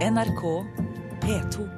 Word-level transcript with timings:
NRK 0.00 0.64
P2. 1.20 1.68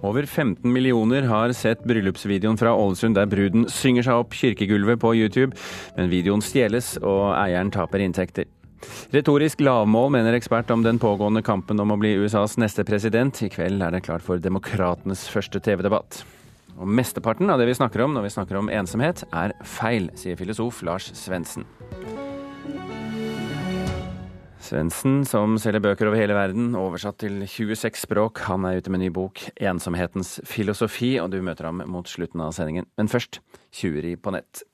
Over 0.00 0.26
15 0.26 0.72
millioner 0.72 1.22
har 1.22 1.52
sett 1.52 1.84
bryllupsvideoen 1.84 2.60
fra 2.60 2.74
Ålesund 2.76 3.16
der 3.16 3.24
bruden 3.24 3.64
synger 3.72 4.04
seg 4.04 4.20
opp 4.20 4.36
kirkegulvet 4.36 5.00
på 5.00 5.14
YouTube, 5.16 5.56
men 5.96 6.12
videoen 6.12 6.44
stjeles 6.44 6.98
og 7.00 7.32
eieren 7.38 7.72
taper 7.72 8.04
inntekter. 8.04 8.44
Retorisk 9.16 9.64
lavmål, 9.64 10.12
mener 10.12 10.36
ekspert 10.36 10.68
om 10.76 10.84
den 10.84 11.00
pågående 11.00 11.40
kampen 11.40 11.80
om 11.80 11.96
å 11.96 12.00
bli 12.04 12.18
USAs 12.20 12.60
neste 12.60 12.84
president. 12.84 13.40
I 13.40 13.48
kveld 13.48 13.80
er 13.80 13.96
det 13.96 14.04
klart 14.04 14.28
for 14.28 14.36
demokratenes 14.36 15.24
første 15.32 15.64
TV-debatt. 15.64 16.26
Og 16.74 16.90
Mesteparten 16.90 17.50
av 17.52 17.60
det 17.60 17.68
vi 17.70 17.76
snakker 17.78 18.02
om 18.04 18.14
når 18.16 18.26
vi 18.26 18.34
snakker 18.34 18.58
om 18.58 18.70
ensomhet, 18.72 19.22
er 19.32 19.54
feil, 19.62 20.10
sier 20.18 20.38
filosof 20.38 20.82
Lars 20.86 21.10
Svendsen. 21.14 21.66
Svendsen, 24.64 25.26
som 25.28 25.58
selger 25.60 25.82
bøker 25.84 26.08
over 26.08 26.16
hele 26.16 26.34
verden, 26.36 26.70
oversatt 26.78 27.18
til 27.20 27.42
26 27.44 28.06
språk. 28.06 28.40
Han 28.48 28.64
er 28.64 28.80
ute 28.80 28.90
med 28.90 29.02
ny 29.02 29.10
bok 29.12 29.42
'Ensomhetens 29.60 30.40
filosofi', 30.48 31.20
og 31.20 31.30
du 31.30 31.42
møter 31.42 31.68
ham 31.68 31.82
mot 31.86 32.08
slutten 32.08 32.40
av 32.40 32.52
sendingen. 32.56 32.86
Men 32.96 33.08
først 33.08 33.40
tjuveri 33.70 34.16
på 34.16 34.32
nett. 34.32 34.64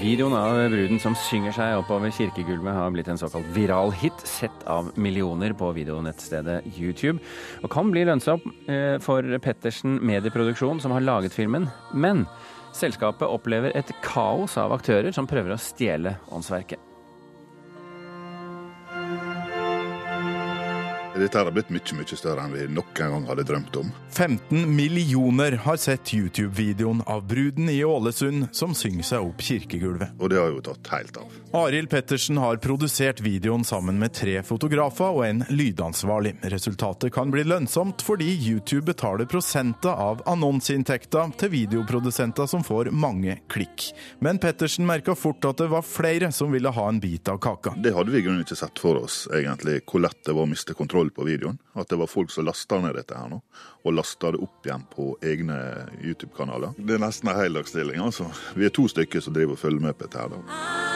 Videoen 0.00 0.32
av 0.32 0.56
bruden 0.72 0.96
som 1.02 1.12
synger 1.28 1.52
seg 1.52 1.74
oppover 1.76 2.12
kirkegulvet 2.16 2.72
har 2.72 2.92
blitt 2.94 3.10
en 3.12 3.18
såkalt 3.20 3.48
viral 3.52 3.92
hit, 4.00 4.16
sett 4.24 4.62
av 4.64 4.88
millioner 4.96 5.52
på 5.52 5.68
videonettstedet 5.76 6.62
YouTube, 6.72 7.20
og 7.60 7.68
kan 7.74 7.92
bli 7.92 8.06
lønnsom 8.08 8.40
eh, 8.64 8.96
for 9.04 9.28
Pettersen 9.44 9.98
Medieproduksjon, 10.00 10.80
som 10.80 10.96
har 10.96 11.04
laget 11.04 11.36
filmen. 11.36 11.68
Men 11.92 12.24
selskapet 12.72 13.28
opplever 13.28 13.76
et 13.76 13.92
kaos 14.00 14.56
av 14.62 14.72
aktører 14.78 15.12
som 15.12 15.28
prøver 15.28 15.52
å 15.52 15.60
stjele 15.60 16.16
åndsverket. 16.32 16.89
Dette 21.20 21.36
har 21.36 21.50
blitt 21.52 21.68
mye 21.68 21.96
mye 21.98 22.16
større 22.16 22.46
enn 22.46 22.54
vi 22.54 22.62
noen 22.72 22.94
gang 22.96 23.26
hadde 23.28 23.44
drømt 23.44 23.76
om. 23.76 23.90
15 24.14 24.64
millioner 24.72 25.58
har 25.66 25.76
sett 25.76 26.14
YouTube-videoen 26.14 27.02
av 27.06 27.26
bruden 27.28 27.68
i 27.68 27.82
Ålesund 27.84 28.48
som 28.56 28.72
synger 28.74 29.04
seg 29.04 29.26
opp 29.28 29.42
kirkegulvet. 29.44 30.14
Og 30.18 30.32
det 30.32 30.38
har 30.40 30.48
jo 30.54 30.62
tatt 30.64 30.88
helt 30.94 31.20
av. 31.20 31.36
Arild 31.60 31.90
Pettersen 31.92 32.40
har 32.40 32.56
produsert 32.62 33.20
videoen 33.20 33.66
sammen 33.68 33.98
med 34.00 34.14
tre 34.16 34.38
fotografer 34.46 35.12
og 35.12 35.26
en 35.26 35.44
lydansvarlig. 35.50 36.36
Resultatet 36.54 37.12
kan 37.12 37.32
bli 37.34 37.44
lønnsomt 37.44 38.00
fordi 38.06 38.30
YouTube 38.30 38.86
betaler 38.88 39.28
prosenter 39.28 39.92
av 39.92 40.24
annonseinntekta 40.30 41.26
til 41.42 41.52
videoprodusenter 41.52 42.48
som 42.48 42.64
får 42.64 42.92
mange 42.96 43.36
klikk. 43.52 43.90
Men 44.24 44.40
Pettersen 44.40 44.88
merka 44.88 45.14
fort 45.18 45.44
at 45.44 45.60
det 45.60 45.68
var 45.74 45.84
flere 45.84 46.32
som 46.32 46.54
ville 46.54 46.72
ha 46.72 46.88
en 46.88 47.02
bit 47.02 47.28
av 47.28 47.42
kaka. 47.44 47.76
Det 47.76 47.92
hadde 47.96 48.14
vi 48.14 48.22
i 48.22 48.24
grunnen 48.24 48.46
ikke 48.46 48.58
sett 48.58 48.80
for 48.80 49.04
oss, 49.04 49.26
egentlig, 49.34 49.82
hvor 49.84 50.06
lett 50.06 50.24
det 50.24 50.32
var 50.36 50.48
å 50.48 50.50
miste 50.50 50.74
kontroll 50.78 51.09
på 51.14 51.26
videoen. 51.26 51.58
At 51.78 51.90
det 51.90 51.98
var 52.00 52.10
folk 52.10 52.30
som 52.34 52.46
lasta 52.48 52.80
ned 52.82 52.96
dette 52.98 53.16
her 53.16 53.30
nå, 53.32 53.40
og 53.84 53.96
lasta 53.96 54.32
det 54.34 54.42
opp 54.44 54.66
igjen 54.66 54.86
på 54.92 55.10
egne 55.22 55.58
YouTube-kanaler. 56.02 56.76
Det 56.78 56.96
er 56.96 57.04
nesten 57.04 57.32
en 57.32 57.40
heldagsstilling, 57.40 58.00
altså. 58.02 58.30
Vi 58.56 58.68
er 58.68 58.74
to 58.74 58.88
stykker 58.90 59.24
som 59.24 59.36
driver 59.36 59.58
og 59.58 59.62
følger 59.64 59.90
med 59.90 59.98
på 59.98 60.08
dette 60.08 60.24
her. 60.24 60.32
da. 60.36 60.89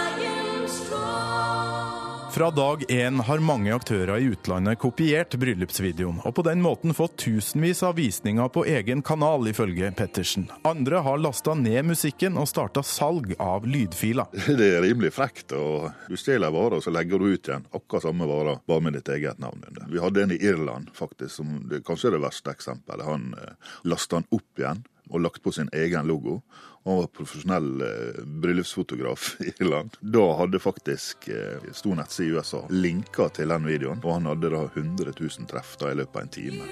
Fra 2.35 2.51
dag 2.51 2.85
én 2.89 3.21
har 3.21 3.39
mange 3.39 3.71
aktører 3.71 4.19
i 4.19 4.25
utlandet 4.35 4.81
kopiert 4.83 5.37
bryllupsvideoen, 5.39 6.17
og 6.27 6.33
på 6.35 6.43
den 6.43 6.65
måten 6.65 6.91
fått 6.91 7.13
tusenvis 7.23 7.85
av 7.87 7.95
visninger 7.95 8.49
på 8.51 8.65
egen 8.67 9.05
kanal, 9.07 9.47
ifølge 9.47 9.93
Pettersen. 9.95 10.49
Andre 10.67 11.05
har 11.07 11.21
lasta 11.23 11.55
ned 11.55 11.87
musikken 11.93 12.35
og 12.35 12.49
starta 12.51 12.83
salg 12.83 13.37
av 13.39 13.69
lydfiler. 13.71 14.35
Det 14.59 14.67
er 14.67 14.83
rimelig 14.83 15.13
frekt. 15.15 15.55
og 15.55 15.93
Du 16.11 16.19
stjeler 16.19 16.51
en 16.51 16.57
vare, 16.57 16.81
og 16.81 16.83
så 16.83 16.91
legger 16.91 17.23
du 17.23 17.29
ut 17.37 17.53
igjen 17.53 17.69
akkurat 17.71 18.09
samme 18.09 18.27
vare, 18.27 18.57
bare 18.67 18.83
med 18.83 18.99
ditt 18.99 19.15
eget 19.15 19.39
navn 19.39 19.63
under. 19.69 19.87
Vi 19.95 20.03
hadde 20.03 20.27
en 20.27 20.35
i 20.35 20.41
Irland, 20.43 20.91
faktisk, 20.99 21.37
som 21.37 21.61
det, 21.71 21.85
kanskje 21.87 22.11
er 22.11 22.19
det 22.19 22.25
verste 22.27 22.51
eksempelet. 22.51 23.07
Han 23.07 23.31
eh, 23.39 23.55
lasta 23.87 24.19
den 24.19 24.27
opp 24.35 24.59
igjen 24.65 24.83
og 25.13 25.23
lagt 25.23 25.45
på 25.45 25.55
sin 25.55 25.71
egen 25.71 26.11
logo. 26.11 26.41
Han 26.85 26.97
var 26.97 27.07
profesjonell 27.07 27.83
eh, 27.83 28.25
bryllupsfotograf 28.25 29.37
i 29.41 29.53
Irland. 29.59 29.97
Da 30.01 30.37
hadde 30.37 30.59
faktisk 30.59 31.29
eh, 31.29 31.73
stor 31.73 31.95
nettside 31.95 32.29
i 32.29 32.33
USA 32.33 32.67
linka 32.71 33.29
til 33.29 33.49
den 33.49 33.65
videoen, 33.67 34.03
og 34.05 34.19
han 34.19 34.29
hadde 34.29 34.51
da 34.53 34.67
100 34.67 35.15
000 35.21 35.49
treff 35.49 35.79
da 35.81 35.93
i 35.93 35.97
løpet 36.03 36.17
av 36.17 36.23
en 36.23 36.35
time. 36.35 36.69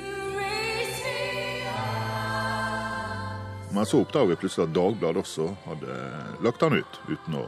Men 3.72 3.88
så 3.88 4.02
oppdaget 4.04 4.34
vi 4.34 4.40
plutselig 4.42 4.68
at 4.68 4.74
Dagbladet 4.76 5.22
også 5.24 5.48
hadde 5.64 5.96
lagt 6.44 6.60
han 6.60 6.76
ut, 6.76 7.00
uten 7.08 7.40
å 7.40 7.46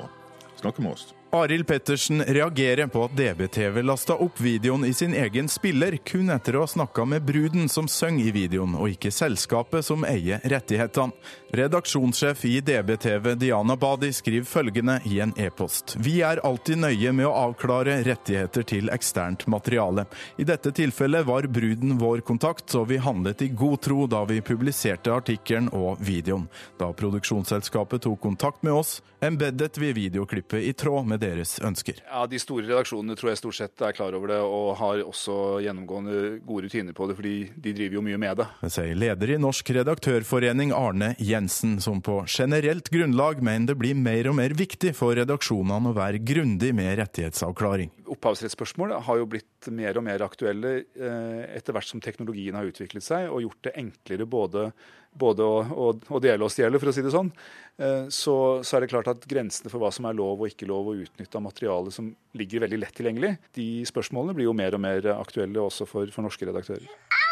snakke 0.56 0.80
med 0.80 0.96
oss. 0.96 1.10
Arild 1.34 1.66
Pettersen 1.66 2.24
reagerer 2.24 2.86
på 2.86 3.04
at 3.04 3.16
DBTV 3.16 3.82
lasta 3.82 4.14
opp 4.14 4.40
videoen 4.40 4.84
i 4.84 4.92
sin 4.94 5.14
egen 5.14 5.48
spiller 5.50 5.96
kun 6.06 6.28
etter 6.30 6.54
å 6.54 6.60
ha 6.62 6.68
snakka 6.70 7.02
med 7.10 7.24
bruden 7.26 7.66
som 7.68 7.88
synger 7.90 8.28
i 8.28 8.34
videoen, 8.36 8.76
og 8.78 8.92
ikke 8.92 9.10
selskapet 9.10 9.82
som 9.82 10.06
eier 10.06 10.38
rettighetene. 10.46 11.10
Redaksjonssjef 11.54 12.44
i 12.46 12.60
DBTV 12.62 13.32
Diana 13.38 13.74
Badi 13.76 14.12
skriver 14.14 14.46
følgende 14.46 15.00
i 15.10 15.18
en 15.24 15.34
e-post. 15.34 15.96
Vi 15.98 16.20
er 16.22 16.38
alltid 16.46 16.78
nøye 16.84 17.10
med 17.10 17.26
å 17.26 17.34
avklare 17.48 17.96
rettigheter 18.06 18.66
til 18.70 18.92
eksternt 18.94 19.48
materiale. 19.50 20.06
I 20.38 20.46
dette 20.46 20.70
tilfellet 20.70 21.26
var 21.26 21.50
bruden 21.50 21.98
vår 21.98 22.22
kontakt, 22.30 22.68
og 22.78 22.92
vi 22.92 23.00
handlet 23.02 23.42
i 23.42 23.50
god 23.50 23.82
tro 23.88 24.06
da 24.06 24.22
vi 24.30 24.38
publiserte 24.38 25.10
artikkelen 25.14 25.72
og 25.74 25.98
videoen. 25.98 26.46
Da 26.78 26.92
produksjonsselskapet 26.94 28.06
tok 28.06 28.22
kontakt 28.22 28.62
med 28.62 28.78
oss, 28.78 29.00
embeddet 29.18 29.82
vi 29.82 29.90
videoklippet 29.98 30.62
i 30.62 30.74
tråd 30.78 31.10
med 31.10 31.23
deres 31.24 31.56
ønsker. 31.64 32.00
Ja, 32.04 32.24
De 32.30 32.40
store 32.42 32.68
redaksjonene 32.68 33.16
tror 33.18 33.32
jeg 33.32 33.40
stort 33.40 33.58
sett 33.58 33.84
er 33.84 33.96
klar 33.96 34.14
over 34.16 34.30
det, 34.30 34.40
og 34.44 34.74
har 34.80 35.02
også 35.04 35.38
gjennomgående 35.64 36.38
gode 36.44 36.68
rutiner 36.68 36.96
på 36.96 37.08
det, 37.10 37.18
fordi 37.18 37.34
de 37.56 37.74
driver 37.76 37.98
jo 37.98 38.04
mye 38.06 38.20
med 38.20 38.42
det. 38.42 38.48
Det 38.62 38.72
sier 38.76 38.98
leder 38.98 39.34
i 39.34 39.40
Norsk 39.40 39.74
redaktørforening 39.78 40.74
Arne 40.76 41.12
Jensen, 41.22 41.78
som 41.84 42.02
på 42.04 42.20
generelt 42.30 42.90
grunnlag 42.92 43.42
mener 43.44 43.72
det 43.72 43.78
blir 43.80 43.98
mer 43.98 44.30
og 44.30 44.38
mer 44.38 44.54
viktig 44.56 44.94
for 44.96 45.16
redaksjonene 45.18 45.92
å 45.92 45.96
være 45.96 46.22
grundig 46.24 46.72
med 46.76 46.96
rettighetsavklaring. 47.00 47.92
Opphavsrettsspørsmål 48.14 48.98
har 49.06 49.20
jo 49.20 49.28
blitt 49.30 49.70
mer 49.72 49.96
og 49.98 50.04
mer 50.06 50.24
aktuelle 50.26 50.74
eh, 50.82 51.44
etter 51.56 51.74
hvert 51.74 51.88
som 51.88 52.02
teknologien 52.04 52.56
har 52.58 52.68
utviklet 52.68 53.04
seg 53.04 53.30
og 53.30 53.44
gjort 53.46 53.68
det 53.68 53.74
enklere 53.80 54.28
både, 54.28 54.68
både 55.14 55.46
å, 55.46 55.60
å, 55.64 55.90
å, 55.94 56.20
dele 56.22 56.46
og 56.46 56.52
stjele, 56.52 56.80
for 56.82 56.90
å 56.90 56.94
si 56.96 57.04
det 57.04 57.14
sånn. 57.14 57.30
Eh, 57.78 58.06
så, 58.12 58.36
så, 58.62 58.76
er 58.76 58.84
det 58.84 58.92
klart 58.92 59.10
at 59.12 59.26
grensene 59.30 59.72
for 59.72 59.82
hva 59.82 59.92
som 59.94 60.08
er 60.10 60.18
lov 60.18 60.42
og 60.42 60.50
ikke 60.50 60.68
lov 60.70 60.92
å 60.92 60.96
utnytte 61.00 61.40
av 61.40 61.46
materiale 61.46 61.94
som 61.94 62.12
ligger 62.38 62.66
veldig 62.66 62.82
lett 62.82 62.96
tilgjengelig, 62.98 63.34
de 63.56 63.68
spørsmålene 63.88 64.36
blir 64.36 64.50
jo 64.50 64.56
mer 64.56 64.76
og 64.76 64.84
mer 64.84 65.12
aktuelle 65.16 65.62
også 65.64 65.88
for, 65.90 66.10
for 66.14 66.26
norske 66.26 66.50
redaktører. 66.50 66.88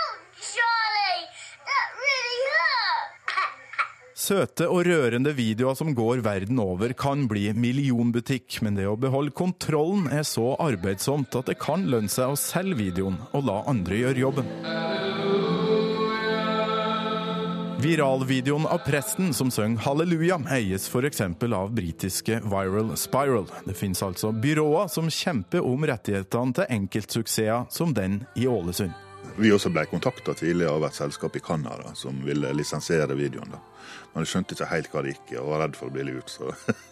Søte 4.23 4.69
og 4.71 4.85
rørende 4.87 5.33
videoer 5.35 5.75
som 5.75 5.89
går 5.99 6.21
verden 6.23 6.61
over 6.63 6.93
kan 6.95 7.25
bli 7.27 7.49
millionbutikk, 7.59 8.61
men 8.63 8.77
det 8.79 8.85
å 8.87 8.95
beholde 9.01 9.35
kontrollen 9.35 10.07
er 10.15 10.23
så 10.29 10.53
arbeidsomt 10.63 11.35
at 11.41 11.51
det 11.51 11.59
kan 11.59 11.89
lønne 11.91 12.13
seg 12.13 12.31
å 12.31 12.39
selge 12.39 12.79
videoen 12.79 13.19
og 13.33 13.49
la 13.49 13.59
andre 13.73 13.99
gjøre 13.99 14.23
jobben. 14.23 14.53
Viralvideoen 17.83 18.67
av 18.67 18.79
presten 18.79 19.33
som 19.35 19.51
søng 19.51 19.73
halleluja, 19.83 20.37
eies 20.55 20.85
f.eks. 20.87 21.21
av 21.53 21.73
britiske 21.75 22.37
Viral 22.45 22.93
Spiral. 22.97 23.49
Det 23.65 23.75
finnes 23.75 24.03
altså 24.07 24.31
byråer 24.31 24.87
som 24.93 25.09
kjemper 25.11 25.67
om 25.67 25.83
rettighetene 25.91 26.55
til 26.55 26.71
enkeltsuksesser 26.77 27.65
som 27.75 27.91
den 27.97 28.21
i 28.39 28.47
Ålesund. 28.47 28.95
Vi 29.35 29.51
også 29.51 29.73
ble 29.75 29.83
kontakta 29.91 30.35
tidligere 30.39 30.77
av 30.77 30.87
et 30.87 30.95
selskap 31.01 31.35
i 31.35 31.43
Canada 31.43 31.91
som 31.99 32.23
ville 32.23 32.53
lisensiere 32.55 33.17
videoen. 33.19 33.51
da. 33.51 33.59
Men 34.13 34.23
jeg 34.23 34.31
skjønte 34.31 34.55
ikke 34.55 34.71
helt 34.71 34.93
hva 34.93 35.03
det 35.03 35.17
gikk 35.17 35.33
i, 35.33 35.41
og 35.41 35.51
var 35.51 35.65
redd 35.65 35.81
for 35.81 35.91
å 35.91 35.97
bli 35.97 36.07
lurt. 36.07 36.39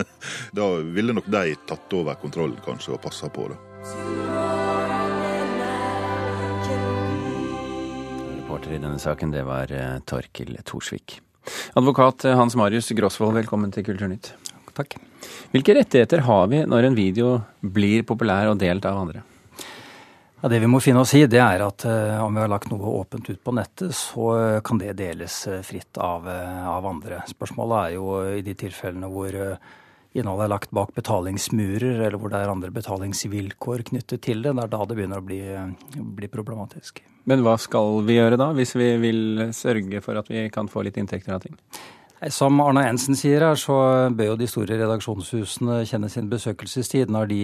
Da 0.59 0.73
ville 0.82 1.14
nok 1.14 1.31
de 1.31 1.55
tatt 1.70 1.94
over 1.94 2.19
kontrollen 2.19 2.59
kanskje 2.67 2.97
og 2.97 3.05
passa 3.06 3.31
på 3.31 3.47
det. 3.53 4.60
Reporter 8.50 8.73
i 8.75 8.79
denne 8.82 8.99
saken, 8.99 9.31
det 9.31 9.44
var 9.47 9.70
Torkil 10.11 10.56
Thorsvik. 10.67 11.20
Advokat 11.79 12.25
Hans 12.35 12.56
Marius 12.58 12.88
Grosvold, 12.99 13.37
velkommen 13.37 13.70
til 13.70 13.85
Kulturnytt. 13.87 14.32
Takk. 14.75 14.97
Hvilke 15.52 15.76
rettigheter 15.79 16.25
har 16.26 16.49
vi 16.50 16.64
når 16.67 16.88
en 16.88 16.97
video 16.99 17.29
blir 17.62 18.02
populær 18.08 18.50
og 18.50 18.58
delt 18.58 18.88
av 18.91 18.99
andre? 19.05 19.23
Ja, 20.41 20.50
det 20.50 20.58
vi 20.64 20.70
må 20.73 20.81
finne 20.82 21.05
oss 21.05 21.14
i, 21.14 21.23
det 21.31 21.38
er 21.38 21.62
at 21.62 21.87
uh, 21.87 22.25
om 22.25 22.35
vi 22.35 22.43
har 22.43 22.50
lagt 22.50 22.73
noe 22.75 22.97
åpent 23.05 23.31
ut 23.31 23.38
på 23.38 23.55
nettet, 23.55 23.94
så 23.94 24.32
kan 24.67 24.82
det 24.82 24.99
deles 24.99 25.37
uh, 25.47 25.61
fritt 25.62 26.02
av, 26.02 26.26
uh, 26.26 26.67
av, 26.75 26.91
andre. 26.91 27.23
Spørsmålet 27.31 27.85
er 27.85 27.97
jo 28.00 28.19
i 28.35 28.43
de 28.43 28.56
tilfellene 28.67 29.12
hvor 29.14 29.38
innholdet 30.17 30.47
er 30.47 30.53
lagt 30.53 30.73
bak 30.75 30.91
betalingsmurer, 30.97 32.01
eller 32.01 32.19
hvor 32.19 32.33
det 32.33 32.41
er 32.41 32.51
andre 32.51 32.73
betalingsvilkår 32.75 33.87
knyttet 33.93 34.25
til 34.27 34.43
det. 34.43 34.57
Det 34.57 34.65
er 34.65 34.73
da 34.73 34.83
det 34.89 34.99
begynner 34.99 35.23
å 35.23 35.27
bli, 35.27 35.41
bli 36.19 36.31
problematisk. 36.33 37.03
Men 37.31 37.45
hva 37.47 37.55
skal 37.61 38.01
vi 38.09 38.19
gjøre 38.19 38.41
da, 38.41 38.51
hvis 38.57 38.75
vi 38.79 38.91
vil 39.03 39.23
sørge 39.55 40.03
for 40.03 40.19
at 40.19 40.31
vi 40.33 40.49
kan 40.53 40.71
få 40.71 40.83
litt 40.87 40.99
inntekter 40.99 41.37
av 41.37 41.45
ting? 41.45 41.57
Som 42.29 42.59
Arne 42.61 42.83
Ensen 42.85 43.17
sier 43.17 43.41
her, 43.41 43.57
så 43.57 43.79
bør 44.12 44.35
jo 44.35 44.41
de 44.43 44.49
store 44.51 44.77
redaksjonshusene 44.83 45.79
kjenne 45.89 46.11
sin 46.12 46.29
besøkelsestid. 46.29 47.09
Når 47.09 47.31
de 47.31 47.39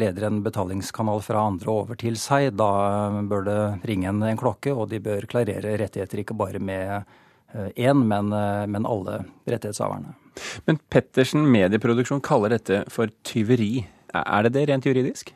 leder 0.00 0.28
en 0.30 0.40
betalingskanal 0.46 1.20
fra 1.26 1.42
andre 1.50 1.74
over 1.74 2.00
til 2.00 2.16
seg, 2.20 2.54
da 2.56 2.70
bør 3.28 3.44
det 3.50 3.60
ringe 3.90 4.08
en, 4.08 4.22
en 4.30 4.40
klokke, 4.40 4.72
og 4.72 4.88
de 4.94 5.02
bør 5.04 5.28
klarere 5.28 5.76
rettigheter 5.82 6.22
ikke 6.22 6.38
bare 6.38 6.62
med 6.64 7.04
én, 7.76 8.06
men, 8.08 8.32
men 8.72 8.88
alle 8.88 9.20
rettighetshaverne. 9.44 10.21
Men 10.68 10.78
Pettersen 10.92 11.44
medieproduksjon 11.50 12.22
kaller 12.24 12.56
dette 12.56 12.84
for 12.92 13.12
tyveri. 13.26 13.86
Er 14.12 14.46
det 14.46 14.54
det 14.56 14.68
rent 14.70 14.86
juridisk? 14.88 15.32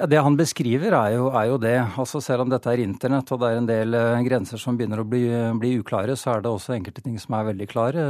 Ja, 0.00 0.06
Det 0.06 0.20
han 0.24 0.36
beskriver 0.36 0.94
er 0.96 1.14
jo, 1.18 1.26
er 1.28 1.50
jo, 1.50 1.58
det. 1.60 1.76
Altså 2.00 2.22
Selv 2.24 2.46
om 2.46 2.48
dette 2.48 2.70
er 2.72 2.80
internett 2.80 3.30
og 3.34 3.42
det 3.42 3.50
er 3.50 3.58
en 3.60 3.68
del 3.68 3.96
uh, 3.96 4.22
grenser 4.24 4.56
som 4.56 4.78
begynner 4.78 5.02
å 5.02 5.04
bli, 5.04 5.26
bli, 5.60 5.74
uklare, 5.82 6.16
så 6.16 6.32
er 6.32 6.40
det 6.40 6.48
også 6.48 6.72
enkelte 6.72 7.04
ting 7.04 7.18
som 7.20 7.36
er 7.36 7.50
veldig 7.50 7.68
klare. 7.68 8.06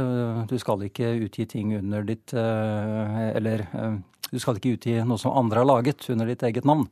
Du 0.47 0.55
skal 0.61 0.85
ikke 0.87 1.11
utgi 1.25 1.45
ting 1.51 1.75
under 1.81 2.07
ditt 2.07 2.31
uh, 2.31 3.35
Eller 3.35 3.65
uh, 3.75 3.99
du 4.31 4.39
skal 4.39 4.55
ikke 4.55 4.77
utgi 4.77 4.95
noe 5.03 5.19
som 5.19 5.35
andre 5.35 5.59
har 5.59 5.67
laget 5.67 6.07
under 6.13 6.31
ditt 6.31 6.43
eget 6.47 6.63
navn. 6.63 6.87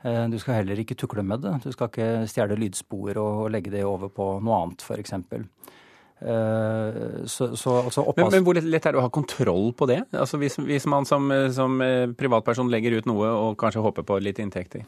Du 0.00 0.36
skal 0.40 0.58
heller 0.58 0.78
ikke 0.80 0.96
tukle 0.96 1.22
med 1.24 1.42
det. 1.44 1.54
Du 1.64 1.72
skal 1.72 1.88
ikke 1.88 2.26
stjele 2.28 2.56
lydspor 2.56 3.18
og 3.20 3.50
legge 3.52 3.72
det 3.72 3.82
over 3.84 4.08
på 4.12 4.26
noe 4.44 4.58
annet, 4.62 4.84
f.eks. 4.84 5.12
Eh, 6.20 7.26
så, 7.26 7.56
så, 7.56 7.76
altså 7.80 8.04
men, 8.16 8.26
men, 8.34 8.42
hvor 8.44 8.58
lett 8.60 8.84
er 8.84 8.92
det 8.92 9.00
å 9.00 9.06
ha 9.06 9.12
kontroll 9.12 9.70
på 9.76 9.88
det? 9.88 10.02
Altså 10.12 10.40
Hvis, 10.40 10.58
hvis 10.60 10.88
man 10.90 11.08
som, 11.08 11.30
som, 11.54 11.80
eh, 11.84 12.10
privatperson 12.12 12.68
legger 12.72 12.98
ut 12.98 13.08
noe 13.08 13.30
og 13.30 13.56
kanskje 13.60 13.84
håper 13.84 14.06
på 14.06 14.20
litt 14.20 14.42
inntekter? 14.42 14.84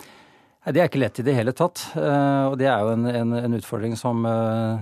Det 0.63 0.79
er 0.79 0.87
ikke 0.87 1.01
lett 1.01 1.19
i 1.19 1.25
det 1.27 1.33
hele 1.35 1.51
tatt. 1.59 1.81
Eh, 1.99 2.45
og 2.53 2.55
det 2.61 2.69
er 2.71 2.85
jo 2.85 2.93
en, 2.93 3.09
en, 3.11 3.33
en, 3.41 3.57
utfordring 3.57 3.97
som 3.99 4.21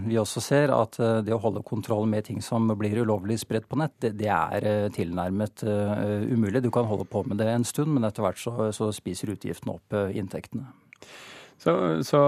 vi 0.04 0.18
også 0.20 0.42
ser. 0.44 0.74
At 0.76 0.98
det 1.24 1.32
å 1.32 1.40
holde 1.40 1.62
kontroll 1.64 2.04
med 2.10 2.26
ting 2.26 2.42
som 2.44 2.68
blir 2.76 2.98
ulovlig 3.00 3.38
spredt 3.40 3.70
på 3.70 3.78
nett, 3.80 3.94
det, 4.02 4.12
det 4.20 4.28
er 4.34 4.90
tilnærmet 4.92 5.64
umulig. 5.64 6.66
Du 6.66 6.68
kan 6.74 6.90
holde 6.90 7.08
på 7.08 7.24
med 7.24 7.40
det 7.40 7.48
en 7.54 7.64
stund, 7.64 7.94
men 7.94 8.04
etter 8.10 8.26
hvert 8.26 8.42
så, 8.42 8.68
så 8.76 8.90
spiser 8.92 9.32
utgiftene 9.38 9.78
opp 9.78 9.96
inntektene. 10.12 10.68
Så, 11.60 11.72
så, 12.08 12.18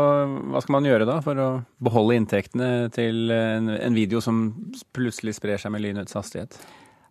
hva 0.52 0.61
skal 0.61 0.75
man 0.76 0.87
gjøre 0.87 1.08
da 1.08 1.17
for 1.25 1.38
å 1.40 1.49
beholde 1.81 2.19
inntektene 2.20 2.90
til 2.93 3.32
en, 3.32 3.70
en 3.73 3.96
video 3.96 4.20
som 4.20 4.50
plutselig 4.93 5.38
sprer 5.38 5.61
seg 5.61 5.73
med 5.73 5.81
lynets 5.87 6.19
hastighet? 6.19 6.58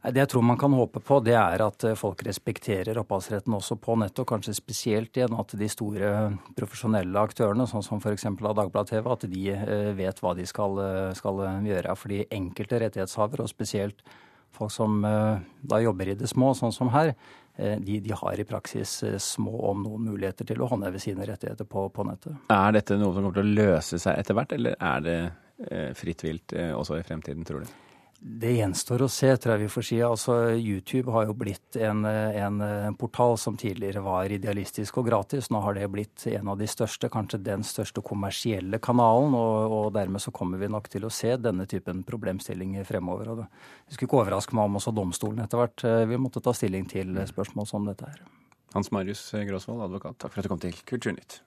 Det 0.02 0.18
jeg 0.18 0.30
tror 0.32 0.42
man 0.42 0.58
kan 0.58 0.74
håpe 0.74 0.98
på, 1.06 1.20
det 1.22 1.36
er 1.38 1.62
at 1.62 1.84
eh, 1.86 1.98
folk 1.98 2.24
respekterer 2.26 2.98
opphavsretten 2.98 3.54
også 3.54 3.76
på 3.78 4.00
nettet, 4.02 4.26
kanskje 4.30 4.56
spesielt 4.58 5.18
igjen 5.18 5.36
at 5.38 5.54
de 5.54 5.68
store 5.70 6.10
profesjonelle 6.58 7.22
aktørene, 7.22 7.68
sånn 7.70 7.86
som 7.86 8.02
f.eks. 8.02 8.26
av 8.32 8.56
Dagbladet 8.58 8.96
TV, 8.96 9.12
at 9.14 9.28
de 9.30 9.44
eh, 9.54 9.92
vet 10.00 10.24
hva 10.24 10.34
de 10.38 10.48
skal, 10.50 10.82
eh, 10.82 11.12
skal 11.18 11.44
gjøre. 11.68 11.94
Fordi 12.02 12.24
enkelte 12.34 12.82
rettighetshavere, 12.82 13.46
og 13.46 13.54
spesielt 13.54 14.02
folk 14.58 14.74
som 14.74 14.98
da 15.00 15.78
jobber 15.80 16.10
i 16.12 16.18
det 16.20 16.28
små, 16.28 16.50
sånn 16.58 16.74
som 16.76 16.90
her, 16.92 17.14
de, 17.80 18.00
de, 18.04 18.16
har 18.18 18.40
i 18.40 18.48
praksis 18.48 18.96
eh, 19.08 19.18
små, 19.22 19.54
om 19.72 19.84
noen, 19.86 20.10
muligheter 20.12 20.48
til 20.50 20.64
å 20.64 20.70
håndheve 20.72 21.02
sine 21.02 21.28
rettigheter 21.30 21.68
på, 21.70 21.88
på, 21.94 22.08
nettet. 22.08 22.36
Er 22.54 22.76
dette 22.78 22.98
noe 23.00 23.14
som 23.14 23.22
kommer 23.24 23.38
til 23.38 23.48
å 23.48 23.56
løse 23.62 24.02
seg 24.02 24.20
etter 24.22 24.38
hvert, 24.38 24.58
eller 24.58 24.78
er 24.80 25.06
det 25.06 25.20
eh, 25.70 25.92
fritt 25.98 26.26
vilt 26.26 26.58
også 26.58 27.00
i 27.00 27.08
fremtiden, 27.08 27.48
tror 27.48 27.66
du? 27.66 27.80
Det 28.24 28.52
gjenstår 28.54 29.02
å 29.02 29.08
se, 29.10 29.32
tror 29.42 29.56
jeg 29.56 29.64
vi 29.64 29.70
får 29.74 29.86
si. 29.88 29.96
Altså, 30.06 30.34
YouTube 30.54 31.10
har 31.10 31.26
jo 31.26 31.34
blitt 31.34 31.78
en, 31.82 32.04
en, 32.06 32.60
portal 32.94 33.34
som 33.42 33.56
tidligere 33.58 34.04
var 34.06 34.30
idealistisk 34.30 35.00
og 35.02 35.08
gratis. 35.08 35.50
Nå 35.50 35.58
har 35.66 35.74
det 35.74 35.88
blitt 35.90 36.28
en 36.30 36.52
av 36.54 36.60
de 36.60 36.68
største, 36.70 37.10
kanskje 37.10 37.40
den 37.42 37.66
største 37.66 38.04
kommersielle 38.06 38.78
kanalen. 38.78 39.34
Og, 39.34 39.74
og 39.74 39.88
dermed 39.98 40.22
så 40.22 40.34
kommer 40.38 40.62
vi 40.62 40.70
nok 40.70 40.92
til 40.94 41.08
å 41.08 41.14
se 41.14 41.34
denne 41.42 41.66
typen 41.66 42.04
problemstillinger 42.06 42.86
fremover. 42.86 43.32
Og 43.34 43.42
det, 43.42 43.48
skulle 43.90 44.12
ikke 44.12 44.22
overraske 44.22 44.58
meg 44.60 44.70
om 44.70 44.78
også 44.78 44.94
domstolen 45.02 45.42
etter 45.42 45.64
hvert 45.64 45.86
eh, 45.90 46.04
vil 46.12 46.22
måtte 46.22 46.44
ta 46.46 46.54
stilling 46.54 46.86
til 46.94 47.18
spørsmål 47.32 47.72
som 47.74 47.90
dette 47.90 48.06
her. 48.06 48.22
Hans 48.76 48.94
Marius 48.94 49.32
Gråsvold, 49.34 49.82
advokat, 49.90 50.22
takk 50.22 50.36
for 50.36 50.44
at 50.44 50.46
du 50.46 50.54
kom 50.54 50.62
til 50.62 50.78
Kulturnytt. 50.86 51.42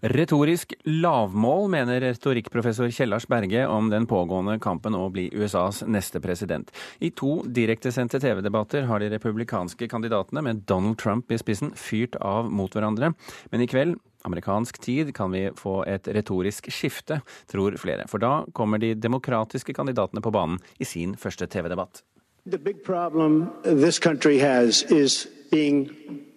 Retorisk 0.00 0.74
lavmål, 0.84 1.70
mener 1.72 2.00
retorikkprofessor 2.00 2.90
Kjellars 2.92 3.24
Berge 3.28 3.62
om 3.66 3.88
den 3.88 4.04
pågående 4.06 4.58
kampen 4.60 4.92
å 4.92 5.06
bli 5.08 5.30
USAs 5.32 5.80
neste 5.88 6.20
president. 6.20 6.68
I 7.00 7.08
to 7.16 7.38
direktesendte 7.48 8.20
TV-debatter 8.20 8.84
har 8.90 9.00
de 9.00 9.08
republikanske 9.14 9.88
kandidatene, 9.88 10.42
med 10.44 10.66
Donald 10.68 10.98
Trump 11.00 11.32
i 11.32 11.38
spissen, 11.40 11.72
fyrt 11.72 12.18
av 12.20 12.50
mot 12.52 12.76
hverandre. 12.76 13.14
Men 13.48 13.64
i 13.64 13.68
kveld, 13.70 13.96
amerikansk 14.28 14.82
tid, 14.84 15.14
kan 15.16 15.32
vi 15.32 15.46
få 15.56 15.78
et 15.88 16.12
retorisk 16.12 16.68
skifte, 16.68 17.22
tror 17.48 17.78
flere. 17.80 18.04
For 18.10 18.20
da 18.20 18.42
kommer 18.52 18.82
de 18.82 18.92
demokratiske 19.00 19.72
kandidatene 19.72 20.20
på 20.20 20.34
banen 20.34 20.60
i 20.76 20.84
sin 20.84 21.16
første 21.16 21.48
TV-debatt. 21.48 22.04
The 22.44 22.58
big 22.58 22.84
problem 22.84 23.48
this 23.64 23.98
country 23.98 24.38
has 24.44 24.84
is 24.92 25.26
being 25.50 25.88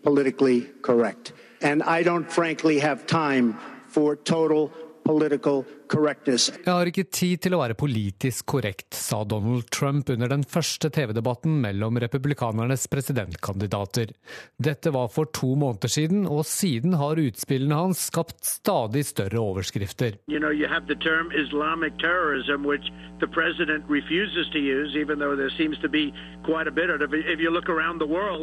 politically 0.01 0.63
correct. 0.81 1.33
And 1.61 1.83
I 1.83 2.03
don't 2.03 2.31
frankly 2.31 2.79
have 2.79 3.05
time 3.05 3.57
for 3.87 4.15
total 4.15 4.71
political 5.03 5.65
jeg 5.89 6.69
har 6.69 6.89
ikke 6.89 7.07
tid 7.09 7.41
til 7.45 7.55
å 7.57 7.61
være 7.63 7.75
politisk 7.79 8.45
korrekt, 8.53 8.93
sa 8.93 9.23
Donald 9.25 9.69
Trump 9.73 10.09
under 10.13 10.29
den 10.29 10.43
første 10.45 10.91
TV-debatten 10.93 11.55
mellom 11.63 11.97
republikanernes 12.01 12.85
presidentkandidater. 12.91 14.13
Dette 14.61 14.93
var 14.93 15.09
for 15.09 15.31
to 15.33 15.55
måneder 15.57 15.89
siden, 15.89 16.27
og 16.29 16.45
siden 16.45 16.93
har 16.99 17.21
utspillene 17.21 17.79
hans 17.81 18.05
skapt 18.11 18.45
stadig 18.45 19.05
større 19.09 19.41
overskrifter. 19.41 20.19
You 20.29 20.37
know, 20.39 20.53
you 20.53 20.69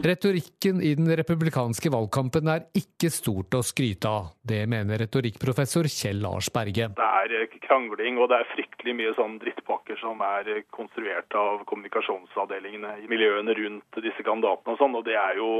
Retorikken 0.06 0.82
i 0.82 0.94
den 0.98 1.08
republikanske 1.16 1.92
valgkampen 1.92 2.50
er 2.52 2.66
ikke 2.76 3.10
stort 3.12 3.56
å 3.56 3.62
skryte 3.64 4.10
av. 4.10 4.32
Det 4.46 4.62
mener 4.70 5.00
retorikkprofessor 5.06 5.88
Kjell 5.90 6.20
Lars 6.24 6.50
Berge. 6.52 6.90
Det 6.96 7.08
er 7.22 7.35
krangling, 7.64 8.20
og 8.20 8.30
det 8.32 8.40
er 8.40 8.52
fryktelig 8.52 8.94
mye 8.98 9.14
sånn 9.18 9.38
drittpakker 9.42 9.98
som 10.02 10.20
er 10.24 10.62
konstruert 10.74 11.38
av 11.38 11.64
kommunikasjonsavdelingene 11.70 12.96
i 13.04 13.10
miljøene 13.10 13.56
rundt 13.58 14.04
disse 14.04 14.26
kandidatene 14.26 14.76
og 14.76 14.80
sånn, 14.82 14.96
og 14.98 15.04
det 15.08 15.16
er, 15.18 15.40
jo, 15.40 15.50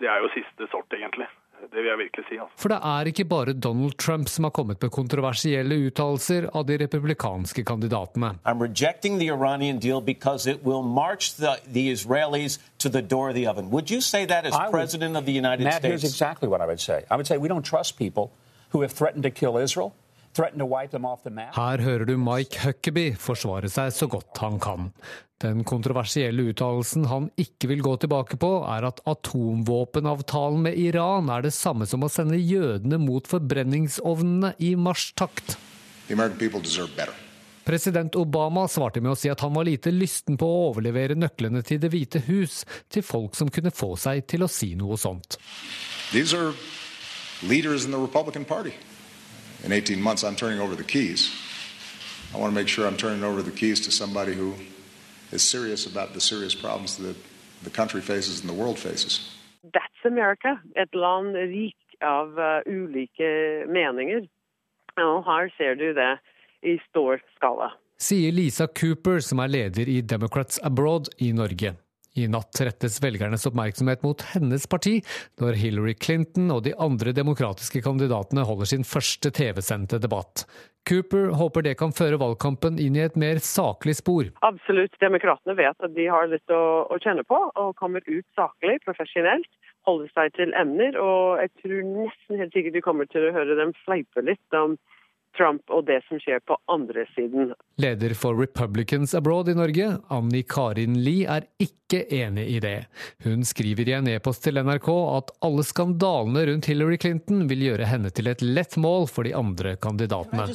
det 0.00 0.10
er 0.12 0.22
jo 0.24 0.32
siste 0.36 0.70
sort, 0.72 0.88
egentlig. 0.96 1.28
Det 1.56 1.80
vil 1.80 1.88
jeg 1.88 1.98
virkelig 1.98 2.24
si. 2.28 2.36
Altså. 2.36 2.56
For 2.60 2.72
det 2.72 2.78
er 2.84 3.08
ikke 3.10 3.24
bare 3.24 3.52
Donald 3.52 3.96
Trump 3.98 4.28
som 4.28 4.44
har 4.44 4.52
kommet 4.54 4.82
med 4.82 4.92
kontroversielle 4.92 5.78
uttalelser 5.88 6.50
av 6.52 6.66
de 6.68 6.76
republikanske 6.84 7.64
kandidatene. 7.64 8.34
I'm 8.44 8.60
rejecting 8.60 9.18
the 9.18 9.28
Iranian 9.32 9.78
deal 9.78 10.00
because 10.00 10.46
it 10.46 10.64
will 10.64 10.82
march 10.82 11.34
the, 11.36 11.56
the 11.72 11.90
Israelis 11.90 12.58
to 12.78 12.88
the 12.88 13.02
door 13.02 13.30
of 13.30 13.34
the 13.34 13.46
oven. 13.46 13.70
Would 13.70 13.90
you 13.90 14.00
say 14.00 14.26
that 14.26 14.44
as 14.44 14.54
I 14.54 14.70
president 14.70 15.14
would, 15.14 15.20
of 15.20 15.26
the 15.26 15.32
United 15.32 15.64
Matt, 15.64 15.80
States? 15.80 16.02
Here's 16.02 16.04
exactly 16.04 16.48
what 16.48 16.60
I 16.60 16.66
would 16.66 16.80
say. 16.80 17.04
I 17.10 17.16
would 17.16 17.26
say 17.26 17.38
we 17.38 17.48
don't 17.48 17.64
trust 17.64 17.96
people 17.98 18.30
who 18.70 18.82
have 18.82 18.92
threatened 18.92 19.22
to 19.24 19.30
kill 19.30 19.56
Israel. 19.56 19.94
Her 20.36 21.82
hører 21.84 22.04
du 22.08 22.16
Mike 22.20 22.60
Huckabee 22.64 23.14
forsvare 23.20 23.70
seg 23.72 23.94
så 23.94 24.08
godt 24.10 24.42
han 24.42 24.58
kan. 24.60 24.90
Den 25.40 25.64
kontroversielle 25.68 26.46
uttalelsen 26.50 27.04
han 27.10 27.28
ikke 27.40 27.68
vil 27.68 27.82
gå 27.84 27.92
tilbake 28.00 28.38
på, 28.40 28.50
er 28.64 28.86
at 28.88 29.02
atomvåpenavtalen 29.08 30.62
med 30.64 30.78
Iran 30.80 31.28
er 31.32 31.44
det 31.44 31.52
samme 31.56 31.88
som 31.88 32.04
å 32.06 32.12
sende 32.12 32.40
jødene 32.40 32.98
mot 33.00 33.28
forbrenningsovnene 33.28 34.54
i 34.64 34.72
marsjtakt. 34.80 35.58
President 37.66 38.16
Obama 38.16 38.64
svarte 38.70 39.02
med 39.02 39.12
å 39.12 39.18
si 39.18 39.28
at 39.28 39.42
han 39.42 39.52
var 39.56 39.66
lite 39.66 39.92
lysten 39.92 40.38
på 40.40 40.46
å 40.48 40.66
overlevere 40.70 41.18
nøklene 41.18 41.64
til 41.66 41.80
Det 41.82 41.90
hvite 41.92 42.22
hus 42.28 42.60
til 42.88 43.04
folk 43.04 43.34
som 43.36 43.50
kunne 43.52 43.74
få 43.74 43.96
seg 44.00 44.22
til 44.30 44.46
å 44.46 44.50
si 44.50 44.74
noe 44.78 44.96
sånt. 45.00 45.40
These 46.12 46.32
are 46.32 46.54
leaders 47.42 47.84
in 47.84 47.90
the 47.90 47.98
Republican 47.98 48.44
Party 48.46 48.72
in 49.66 49.72
18 49.72 50.00
months, 50.00 50.22
I'm 50.22 50.36
turning 50.36 50.60
over 50.60 50.76
the 50.76 50.84
keys. 50.84 51.30
I 52.34 52.38
want 52.38 52.52
to 52.52 52.54
make 52.54 52.68
sure 52.68 52.86
I'm 52.86 52.96
turning 52.96 53.24
over 53.24 53.42
the 53.42 53.50
keys 53.50 53.80
to 53.80 53.90
somebody 53.90 54.32
who 54.32 54.54
is 55.32 55.42
serious 55.42 55.86
about 55.86 56.14
the 56.14 56.20
serious 56.20 56.54
problems 56.54 56.96
that 56.96 57.16
the 57.64 57.70
country 57.70 58.00
faces 58.00 58.40
and 58.40 58.48
the 58.48 58.54
world 58.54 58.78
faces. 58.78 59.12
That's 59.74 60.02
America, 60.04 60.60
et 60.76 60.94
land 60.94 61.34
rik 61.34 61.76
av 62.00 62.38
uh, 62.38 62.60
ulike 62.66 63.66
meninger. 63.66 64.28
Og 64.96 65.24
her 65.24 65.50
ser 65.58 65.74
du 65.74 65.92
det 65.92 66.12
i 66.62 66.78
stor 66.88 67.18
skala. 67.34 67.72
Sier 67.98 68.32
Lisa 68.32 68.66
Cooper, 68.66 69.18
som 69.20 69.40
er 69.42 69.50
leder 69.50 69.88
i 69.88 70.00
Democrats 70.00 70.60
Abroad 70.62 71.10
i 71.18 71.32
Norge. 71.32 71.74
I 72.16 72.28
natt 72.32 72.56
rettes 72.64 72.96
velgernes 73.04 73.44
oppmerksomhet 73.48 74.04
mot 74.06 74.22
hennes 74.32 74.64
parti, 74.70 75.02
når 75.40 75.58
Hillary 75.60 75.92
Clinton 76.00 76.48
og 76.54 76.62
de 76.64 76.72
andre 76.80 77.12
demokratiske 77.16 77.82
kandidatene 77.84 78.46
holder 78.48 78.70
sin 78.70 78.86
første 78.88 79.32
TV-sendte 79.36 80.00
debatt. 80.00 80.46
Cooper 80.86 81.32
håper 81.34 81.66
det 81.66 81.74
kan 81.80 81.92
føre 81.92 82.18
valgkampen 82.22 82.78
inn 82.80 82.96
i 82.96 83.02
et 83.04 83.16
mer 83.18 83.40
saklig 83.42 83.96
spor. 83.98 84.30
Absolutt. 84.46 84.94
Demokratene 85.02 85.56
vet 85.58 85.76
at 85.82 85.94
de 85.96 86.06
har 86.08 86.30
litt 86.30 86.54
å, 86.54 86.86
å 86.86 86.98
kjenne 87.02 87.26
på, 87.26 87.40
og 87.58 87.74
kommer 87.80 88.06
ut 88.06 88.26
saklig, 88.38 88.78
profesjonelt. 88.86 89.50
Holder 89.86 90.10
seg 90.14 90.32
til 90.38 90.54
emner. 90.58 90.96
Og 91.02 91.42
jeg 91.42 91.52
tror 91.60 91.80
nesten 91.90 92.40
helt 92.40 92.54
sikkert 92.54 92.78
de 92.78 92.84
kommer 92.86 93.10
til 93.10 93.26
å 93.26 93.34
høre 93.34 93.58
dem 93.58 93.74
fleipe 93.82 94.24
litt 94.24 94.56
om 94.56 94.78
Trump 95.36 95.70
og 95.70 95.86
det 95.86 96.00
som 96.08 96.20
skjer 96.22 96.40
på 96.46 96.56
andre 96.72 97.06
siden. 97.14 97.52
Leder 97.80 98.14
for 98.14 98.36
Republicans 98.40 99.14
Abroad 99.14 99.48
i 99.48 99.54
Norge, 99.54 99.96
Anni 100.08 100.42
Karin 100.42 100.96
Lie, 101.04 101.26
er 101.28 101.46
ikke 101.62 102.02
enig 102.12 102.46
i 102.56 102.60
det. 102.60 102.86
Hun 103.24 103.44
skriver 103.44 103.88
i 103.88 103.94
en 103.98 104.08
e-post 104.10 104.42
til 104.46 104.58
NRK 104.58 104.88
at 104.90 105.30
alle 105.46 105.64
skandalene 105.66 106.46
rundt 106.50 106.70
Hillary 106.70 106.98
Clinton 107.02 107.46
vil 107.50 107.64
gjøre 107.68 107.88
henne 107.90 108.10
til 108.10 108.32
et 108.32 108.42
lett 108.42 108.76
mål 108.80 109.06
for 109.12 109.28
de 109.28 109.34
andre 109.36 109.76
kandidatene. 109.76 110.48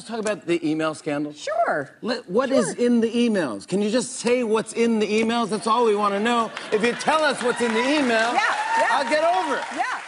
Sure. 1.32 1.88
What 2.02 2.48
sure. 2.50 2.58
is 2.58 2.74
in 2.74 3.00
the 3.00 3.10
emails? 3.10 3.66
Can 3.66 3.82
you 3.82 3.90
just 3.90 4.18
say 4.20 4.42
what's 4.42 4.72
in 4.72 5.00
the 5.00 5.06
emails? 5.06 5.48
That's 5.48 5.66
all 5.66 5.86
we 5.86 5.96
want 5.96 6.14
to 6.14 6.20
know. 6.20 6.50
If 6.72 6.84
you 6.84 6.92
tell 6.92 7.22
us 7.22 7.42
what's 7.42 7.60
in 7.60 7.72
the 7.72 7.80
email, 7.80 8.32
yeah, 8.34 8.54
yeah. 8.78 8.96
I'll 8.96 9.10
get 9.10 9.24
over 9.24 9.56
it. 9.56 9.64
Yeah. 9.76 10.01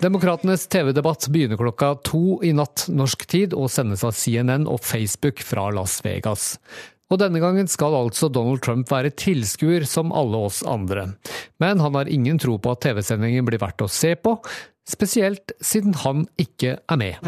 Demokratenes 0.00 0.66
TV-debatt 0.70 1.26
begynner 1.28 1.58
klokka 1.58 1.94
to 2.06 2.38
i 2.46 2.52
natt 2.54 2.86
norsk 2.92 3.26
tid 3.26 3.54
og 3.56 3.70
sendes 3.72 4.04
av 4.06 4.14
CNN 4.14 4.68
og 4.70 4.82
Facebook 4.86 5.42
fra 5.42 5.66
Las 5.74 5.98
Vegas. 6.06 6.54
Og 7.10 7.18
denne 7.18 7.42
gangen 7.42 7.66
skal 7.66 7.96
altså 7.98 8.28
Donald 8.30 8.62
Trump 8.62 8.90
være 8.92 9.10
tilskuer 9.10 9.82
som 9.90 10.12
alle 10.14 10.38
oss 10.46 10.62
andre. 10.62 11.08
Men 11.58 11.82
han 11.82 11.98
har 11.98 12.08
ingen 12.08 12.38
tro 12.38 12.54
på 12.62 12.76
at 12.76 12.84
TV-sendingen 12.86 13.48
blir 13.48 13.58
verdt 13.58 13.82
å 13.82 13.90
se 13.90 14.14
på, 14.14 14.36
spesielt 14.86 15.52
siden 15.58 15.98
han 16.04 16.28
ikke 16.38 16.76
er 16.86 17.00
med. 17.00 17.18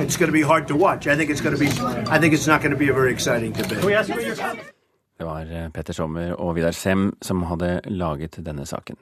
Det 5.23 5.29
var 5.29 5.51
eh, 5.51 5.69
Petter 5.75 5.95
Sommer 5.95 6.35
og 6.39 6.55
Vidar 6.57 6.75
Sem 6.75 7.11
som 7.23 7.43
hadde 7.51 7.81
laget 7.91 8.39
denne 8.47 8.67
saken. 8.67 8.99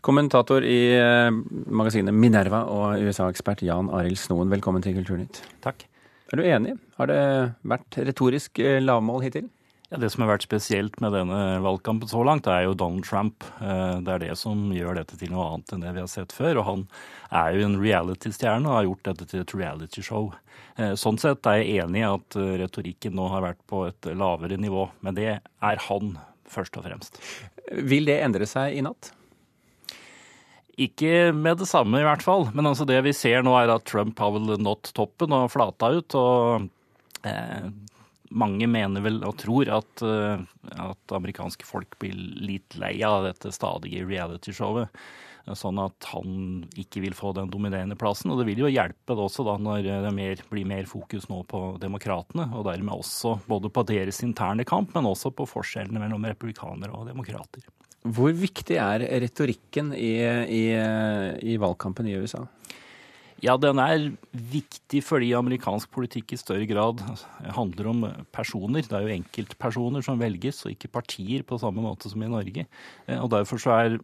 Kommentator 0.00 0.64
i 0.64 0.80
eh, 0.96 1.30
magasinet 1.68 2.16
Minerva 2.16 2.64
og 2.72 3.00
USA-ekspert 3.04 3.62
Jan 3.66 3.90
Arild 3.94 4.18
Snoen, 4.20 4.50
velkommen 4.52 4.84
til 4.84 4.96
Kulturnytt. 4.96 5.42
Takk. 5.64 5.84
Er 6.30 6.40
du 6.40 6.46
enig? 6.46 6.76
Har 6.96 7.10
det 7.10 7.22
vært 7.66 7.98
retorisk 8.08 8.60
eh, 8.62 8.78
lavmål 8.82 9.26
hittil? 9.26 9.48
Ja, 9.90 9.98
Det 9.98 10.12
som 10.14 10.22
har 10.22 10.30
vært 10.32 10.46
spesielt 10.46 11.00
med 11.02 11.12
denne 11.16 11.58
valgkampen 11.64 12.08
så 12.08 12.22
langt, 12.24 12.46
er 12.46 12.64
jo 12.68 12.76
Donald 12.78 13.04
Trump. 13.04 13.44
Eh, 13.60 13.98
det 14.06 14.14
er 14.14 14.24
det 14.24 14.38
som 14.38 14.70
gjør 14.72 15.00
dette 15.00 15.18
til 15.20 15.34
noe 15.34 15.48
annet 15.50 15.74
enn 15.74 15.84
det 15.84 15.94
vi 15.98 16.04
har 16.04 16.10
sett 16.12 16.32
før. 16.32 16.62
Og 16.62 16.68
han 16.68 16.86
er 17.42 17.58
jo 17.58 17.66
en 17.66 17.78
reality-stjerne 17.82 18.70
og 18.70 18.78
har 18.78 18.88
gjort 18.88 19.06
dette 19.10 19.28
til 19.32 19.44
et 19.44 19.56
reality-show. 19.58 20.32
Sånn 20.96 21.18
sett 21.20 21.44
er 21.50 21.58
jeg 21.60 21.82
enig 21.82 22.00
i 22.00 22.06
at 22.08 22.36
retorikken 22.62 23.12
nå 23.18 23.26
har 23.28 23.42
vært 23.44 23.58
på 23.68 23.82
et 23.90 24.06
lavere 24.16 24.56
nivå. 24.56 24.86
Men 25.04 25.18
det 25.18 25.26
er 25.34 25.82
han 25.90 26.14
først 26.48 26.78
og 26.78 26.86
fremst. 26.86 27.18
Vil 27.70 28.08
det 28.08 28.22
endre 28.24 28.48
seg 28.48 28.78
i 28.78 28.84
natt? 28.86 29.12
Ikke 30.80 31.30
med 31.36 31.60
det 31.60 31.68
samme, 31.68 32.00
i 32.00 32.06
hvert 32.06 32.24
fall. 32.24 32.48
Men 32.56 32.70
altså 32.70 32.86
det 32.88 33.00
vi 33.04 33.12
ser 33.16 33.44
nå, 33.44 33.52
er 33.58 33.72
at 33.74 33.84
Trump 33.88 34.18
har 34.22 34.32
vel 34.32 34.54
nådd 34.56 34.92
toppen 34.96 35.34
og 35.36 35.50
flata 35.52 35.90
ut. 35.92 36.16
Og 36.16 37.26
eh, 37.28 37.66
mange 38.30 38.68
mener 38.70 39.04
vel 39.04 39.18
og 39.26 39.36
tror 39.42 39.72
at, 39.76 40.04
eh, 40.06 40.44
at 40.80 41.16
amerikanske 41.16 41.66
folk 41.68 41.98
blir 42.00 42.16
litt 42.16 42.78
lei 42.80 42.94
av 43.04 43.26
dette 43.28 43.52
stadige 43.52 44.06
realityshowet. 44.08 45.02
Sånn 45.56 45.80
at 45.82 46.06
han 46.12 46.62
ikke 46.78 47.00
vil 47.02 47.16
få 47.16 47.32
den 47.34 47.50
dominerende 47.50 47.96
plassen. 47.98 48.30
Og 48.30 48.38
det 48.40 48.46
vil 48.48 48.62
jo 48.62 48.70
hjelpe 48.70 49.16
det 49.16 49.24
også 49.24 49.44
da 49.48 49.56
når 49.60 49.88
det 49.88 50.12
mer, 50.14 50.44
blir 50.52 50.68
mer 50.68 50.88
fokus 50.88 51.26
nå 51.30 51.42
på 51.50 51.62
demokratene. 51.82 52.46
Og 52.54 52.64
dermed 52.68 53.02
også 53.02 53.36
både 53.50 53.72
på 53.72 53.84
deres 53.88 54.22
interne 54.24 54.64
kamp, 54.68 54.94
men 54.94 55.08
også 55.10 55.32
på 55.34 55.48
forskjellene 55.50 56.02
mellom 56.04 56.28
republikanere 56.28 56.94
og 56.94 57.08
demokrater. 57.10 57.66
Hvor 58.00 58.32
viktig 58.32 58.78
er 58.80 59.04
retorikken 59.20 59.92
i, 59.92 60.14
i, 60.48 60.64
i, 61.52 61.56
valgkampen 61.60 62.08
i 62.08 62.16
USA? 62.16 62.46
Ja, 63.40 63.56
den 63.60 63.80
er 63.80 64.10
viktig 64.32 65.00
fordi 65.04 65.30
amerikansk 65.36 65.88
politikk 65.92 66.34
i 66.34 66.40
større 66.40 66.66
grad 66.68 67.00
handler 67.56 67.90
om 67.92 68.02
personer. 68.32 68.84
Det 68.84 68.96
er 68.96 69.06
jo 69.06 69.14
enkeltpersoner 69.14 70.04
som 70.04 70.20
velges, 70.20 70.60
og 70.64 70.74
ikke 70.74 70.92
partier 71.00 71.44
på 71.44 71.60
samme 71.60 71.84
måte 71.84 72.12
som 72.12 72.24
i 72.24 72.28
Norge. 72.28 72.66
Eh, 73.06 73.20
og 73.20 73.30
Derfor 73.32 73.60
så 73.60 73.76
er 73.78 74.00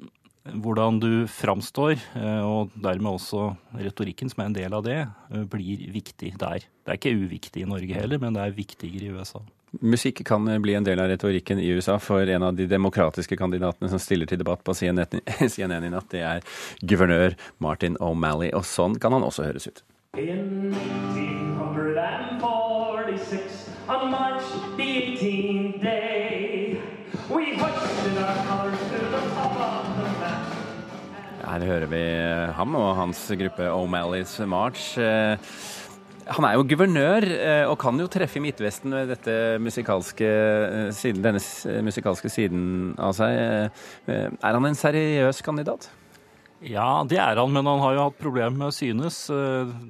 hvordan 0.54 1.00
du 1.02 1.26
framstår, 1.30 1.96
eh, 2.16 2.42
og 2.44 2.72
dermed 2.78 3.18
også 3.18 3.50
retorikken 3.74 4.30
som 4.30 4.42
er 4.42 4.50
en 4.50 4.56
del 4.56 4.74
av 4.76 4.84
det, 4.84 4.98
eh, 5.30 5.44
blir 5.44 5.90
viktig 5.92 6.36
der. 6.38 6.60
Det 6.60 6.88
er 6.88 6.98
ikke 7.00 7.16
uviktig 7.16 7.62
i 7.62 7.68
Norge 7.68 7.94
heller, 7.94 8.18
men 8.18 8.34
det 8.34 8.42
er 8.42 8.56
viktigere 8.56 9.08
i 9.08 9.16
USA. 9.18 9.40
Musikk 9.80 10.26
kan 10.26 10.62
bli 10.62 10.75
en 10.75 10.85
del 10.85 11.00
av 11.00 11.09
retorikken 11.09 11.59
i 11.59 11.68
USA, 11.68 11.99
for 11.99 12.28
en 12.28 12.42
av 12.42 12.54
de 12.56 12.66
demokratiske 12.71 13.37
kandidatene 13.37 13.88
som 13.92 13.99
stiller 14.02 14.26
til 14.26 14.38
debatt 14.40 14.64
på 14.64 14.75
CNN, 14.75 15.21
CNN 15.49 15.85
i 15.88 15.90
natt, 15.92 16.11
det 16.12 16.21
er 16.26 16.40
guvernør 16.83 17.35
Martin 17.59 17.97
O'Malley. 18.00 18.54
Og 18.56 18.64
sånn 18.66 18.99
kan 19.02 19.12
han 19.16 19.25
også 19.26 19.42
høres 19.49 19.66
ut. 19.68 19.83
In 20.16 20.73
1946, 20.73 23.68
on 23.88 24.11
March 24.11 24.45
the 24.76 25.16
18th 25.16 25.83
day, 25.83 26.80
we 27.28 27.56
hoisted 27.56 28.18
our 28.18 28.37
colors 28.47 28.78
to 28.78 28.99
the 29.12 29.21
top 29.35 29.61
of 29.61 29.97
the 29.97 30.02
mast. 30.21 30.52
Her 31.47 31.62
hører 31.62 31.87
vi 31.87 32.00
ham 32.59 32.75
og 32.75 32.97
hans 32.99 33.21
gruppe 33.38 33.68
O'Malleys 33.71 34.33
March. 34.50 34.97
Han 36.26 36.42
er 36.49 36.56
jo 36.56 36.64
guvernør 36.66 37.25
eh, 37.30 37.64
og 37.71 37.76
kan 37.78 37.99
jo 38.02 38.09
treffe 38.11 38.40
i 38.40 38.42
Midtvesten 38.42 38.90
med 38.90 39.28
musikalske, 39.62 40.26
eh, 40.26 41.21
denne 41.23 41.38
eh, 41.38 41.85
musikalske 41.87 42.30
siden 42.33 42.97
av 42.99 43.14
seg. 43.14 43.71
Er 44.11 44.59
han 44.59 44.66
en 44.66 44.78
seriøs 44.78 45.38
kandidat? 45.47 45.87
Ja, 46.66 47.04
det 47.06 47.21
er 47.21 47.38
han, 47.38 47.52
men 47.52 47.68
han 47.68 47.83
har 47.83 47.95
jo 47.95 48.06
hatt 48.09 48.18
problemer 48.18 48.56
med 48.56 48.71
å 48.71 48.75
synes. 48.75 49.26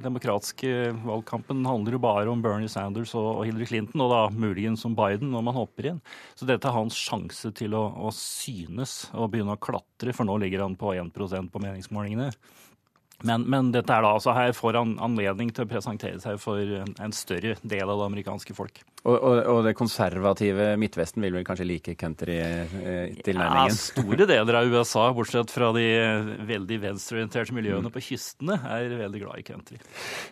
demokratiske 0.02 0.90
valgkampen 1.06 1.62
handler 1.64 1.94
jo 1.94 2.02
bare 2.02 2.28
om 2.28 2.42
Bernie 2.42 2.68
Sanders 2.68 3.14
og 3.16 3.44
Hillary 3.46 3.70
Clinton, 3.70 4.02
og 4.04 4.12
da 4.12 4.20
muligens 4.34 4.84
om 4.84 4.96
Biden 4.98 5.30
når 5.32 5.46
man 5.46 5.56
hopper 5.56 5.92
inn. 5.92 6.02
Så 6.34 6.48
dette 6.50 6.68
er 6.68 6.76
hans 6.76 6.98
sjanse 6.98 7.54
til 7.56 7.78
å, 7.78 7.86
å 7.96 8.12
synes 8.12 9.06
og 9.14 9.30
begynne 9.32 9.56
å 9.56 9.62
klatre, 9.62 10.12
for 10.12 10.28
nå 10.28 10.36
ligger 10.42 10.66
han 10.66 10.76
på 10.76 10.92
1% 10.98 11.54
på 11.54 11.64
meningsmålingene. 11.64 12.32
Men, 13.24 13.46
men, 13.48 13.70
dette 13.72 13.92
er 13.94 14.04
da 14.04 14.10
altså 14.12 14.34
her 14.36 14.52
får 14.52 14.76
han 14.76 14.90
anledning 15.00 15.48
til 15.54 15.64
å 15.64 15.70
presentere 15.70 16.20
seg 16.20 16.36
for 16.40 16.60
en 16.60 17.14
større 17.16 17.54
del 17.62 17.88
av 17.88 18.02
det 18.02 18.08
amerikanske 18.10 18.56
folk. 18.56 18.82
Og, 19.06 19.14
og, 19.14 19.38
og 19.52 19.60
det 19.64 19.72
konservative 19.78 20.66
Midtvesten 20.80 21.24
vil 21.24 21.38
vel 21.38 21.46
kanskje 21.46 21.64
like 21.68 21.94
country-tilnærmingen? 21.96 23.72
Ja, 23.72 23.78
store 23.78 24.28
deler 24.28 24.60
av 24.60 24.68
USA, 24.68 25.06
bortsett 25.16 25.54
fra 25.54 25.70
de 25.76 25.86
veldig 26.50 26.80
venstreorienterte 26.82 27.56
miljøene 27.56 27.88
mm. 27.88 27.94
på 27.94 28.04
kystene, 28.10 28.58
er 28.76 28.98
veldig 29.00 29.22
glad 29.22 29.40
i 29.40 29.46
country. 29.46 29.80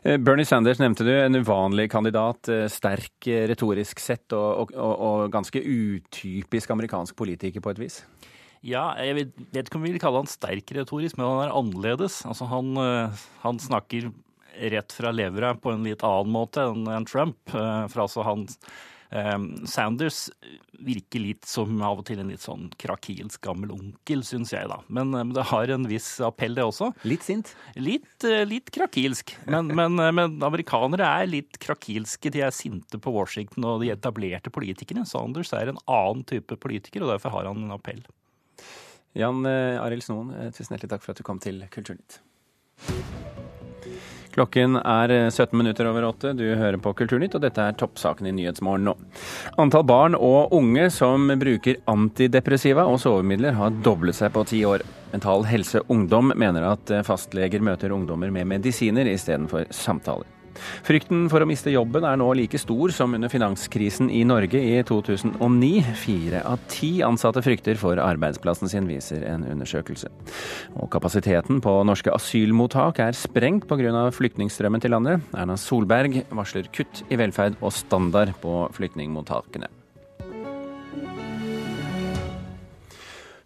Eh, 0.02 0.18
Bernie 0.20 0.48
Sanders 0.48 0.82
nevnte 0.82 1.06
du, 1.08 1.14
en 1.16 1.40
uvanlig 1.40 1.88
kandidat. 1.94 2.52
Eh, 2.52 2.66
sterk 2.72 3.30
eh, 3.30 3.46
retorisk 3.48 4.02
sett 4.02 4.36
og, 4.36 4.74
og 4.76 5.32
ganske 5.32 5.62
utypisk 5.64 6.76
amerikansk 6.76 7.16
politiker 7.16 7.64
på 7.64 7.72
et 7.72 7.84
vis? 7.86 8.02
Ja, 8.64 8.84
jeg 8.96 9.18
vet, 9.18 9.34
vet 9.52 9.68
ikke 9.68 9.76
om 9.76 9.84
vi 9.84 9.92
vil 9.92 10.02
kalle 10.02 10.22
han 10.22 10.30
sterk 10.30 10.72
retorisk, 10.72 11.18
men 11.18 11.28
han 11.28 11.42
er 11.44 11.52
annerledes. 11.58 12.22
Altså, 12.24 12.48
han, 12.48 12.72
eh, 12.80 13.26
han 13.42 13.60
snakker 13.60 14.08
rett 14.72 14.94
fra 14.94 15.12
levra 15.12 15.52
på 15.58 15.74
en 15.74 15.84
litt 15.84 16.04
annen 16.06 16.32
måte 16.32 16.64
enn 16.70 17.08
Trump. 17.10 17.36
Eh, 17.52 17.84
for 17.92 18.06
altså 18.06 18.24
han 18.24 18.46
eh, 19.12 19.36
Sanders 19.68 20.30
virker 20.84 21.20
litt 21.20 21.44
som 21.48 21.76
av 21.84 22.00
og 22.00 22.08
til 22.08 22.22
en 22.22 22.32
litt 22.32 22.40
sånn 22.44 22.70
krakilsk 22.80 23.44
gammel 23.44 23.74
onkel, 23.74 24.24
syns 24.24 24.54
jeg, 24.56 24.70
da. 24.72 24.80
Men, 24.88 25.12
men, 25.12 25.36
det 25.36 25.44
har 25.52 25.74
en 25.76 25.84
viss 25.90 26.08
appell, 26.24 26.56
det 26.56 26.64
også. 26.64 26.94
Litt 27.04 27.28
sint? 27.28 27.52
Litt, 27.76 28.24
litt 28.48 28.72
krakilsk. 28.72 29.36
Men, 29.44 29.74
men, 29.76 30.00
men, 30.00 30.40
amerikanere 30.40 31.12
er 31.20 31.32
litt 31.36 31.60
krakilske. 31.60 32.32
De 32.32 32.46
er 32.48 32.56
sinte 32.56 32.96
på 32.96 33.12
Washington 33.12 33.74
og 33.74 33.84
de 33.84 33.92
etablerte 33.92 34.54
politikerne. 34.54 35.04
Sanders 35.04 35.52
er 35.52 35.74
en 35.74 35.84
annen 35.84 36.24
type 36.32 36.56
politiker, 36.64 37.04
og 37.04 37.18
derfor 37.18 37.36
har 37.36 37.52
han 37.52 37.66
en 37.68 37.76
appell. 37.76 38.06
Jan 39.14 39.46
eh, 39.46 39.82
Arild 39.82 40.02
Snoen, 40.02 40.34
eh, 40.34 40.50
tusen 40.50 40.74
hjertelig 40.74 40.90
takk 40.90 41.04
for 41.04 41.14
at 41.14 41.20
du 41.20 41.26
kom 41.26 41.38
til 41.42 41.62
Kulturnytt. 41.70 42.18
Klokken 44.34 44.74
er 44.80 45.12
17 45.30 45.44
eh, 45.44 45.58
minutter 45.60 45.86
over 45.86 46.08
åtte. 46.08 46.32
Du 46.34 46.42
hører 46.42 46.80
på 46.82 46.90
Kulturnytt, 46.98 47.36
og 47.38 47.44
dette 47.44 47.62
er 47.62 47.78
toppsaken 47.78 48.26
i 48.26 48.34
Nyhetsmorgen 48.34 48.88
nå. 48.90 48.96
Antall 49.62 49.86
barn 49.86 50.18
og 50.18 50.50
unge 50.58 50.88
som 50.90 51.30
bruker 51.38 51.78
antidepressiva 51.90 52.88
og 52.90 52.98
sovemidler 53.04 53.54
har 53.54 53.78
doblet 53.86 54.18
seg 54.18 54.34
på 54.34 54.42
ti 54.50 54.64
år. 54.66 54.82
Mental 55.14 55.46
Helse 55.46 55.84
Ungdom 55.94 56.34
mener 56.34 56.66
at 56.72 56.90
fastleger 57.06 57.62
møter 57.62 57.94
ungdommer 57.94 58.34
med 58.34 58.50
medisiner 58.50 59.06
istedenfor 59.14 59.70
samtaler. 59.70 60.33
Frykten 60.86 61.26
for 61.32 61.42
å 61.42 61.48
miste 61.48 61.72
jobben 61.72 62.06
er 62.06 62.18
nå 62.20 62.30
like 62.36 62.58
stor 62.60 62.92
som 62.94 63.14
under 63.16 63.32
finanskrisen 63.32 64.10
i 64.12 64.22
Norge 64.28 64.60
i 64.60 64.80
2009. 64.86 65.94
Fire 65.98 66.42
av 66.48 66.62
ti 66.72 66.96
ansatte 67.06 67.42
frykter 67.44 67.78
for 67.80 68.00
arbeidsplassen 68.02 68.70
sin, 68.70 68.88
viser 68.90 69.24
en 69.28 69.46
undersøkelse. 69.48 70.10
Og 70.78 70.90
kapasiteten 70.92 71.62
på 71.64 71.76
norske 71.86 72.12
asylmottak 72.14 73.00
er 73.04 73.18
sprengt 73.18 73.68
pga. 73.70 74.10
flyktningstrømmen 74.14 74.82
til 74.82 74.94
landet. 74.94 75.24
Erna 75.34 75.56
Solberg 75.60 76.24
varsler 76.30 76.68
kutt 76.74 77.04
i 77.10 77.18
velferd 77.20 77.56
og 77.60 77.72
standard 77.72 78.34
på 78.42 78.64
flyktningmottakene. 78.76 79.70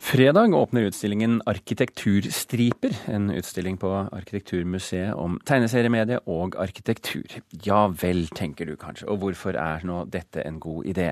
Fredag 0.01 0.55
åpner 0.55 0.83
utstillingen 0.83 1.43
Arkitekturstriper, 1.47 2.91
en 3.07 3.31
utstilling 3.31 3.77
på 3.77 3.91
Arkitekturmuseet 4.13 5.13
om 5.19 5.35
tegneseriemedie 5.45 6.21
og 6.31 6.55
arkitektur. 6.57 7.27
Ja 7.67 7.83
vel, 7.91 8.23
tenker 8.33 8.71
du 8.71 8.77
kanskje, 8.79 9.09
og 9.11 9.19
hvorfor 9.21 9.59
er 9.59 9.85
nå 9.85 10.05
dette 10.09 10.45
en 10.47 10.61
god 10.63 10.87
idé? 10.89 11.11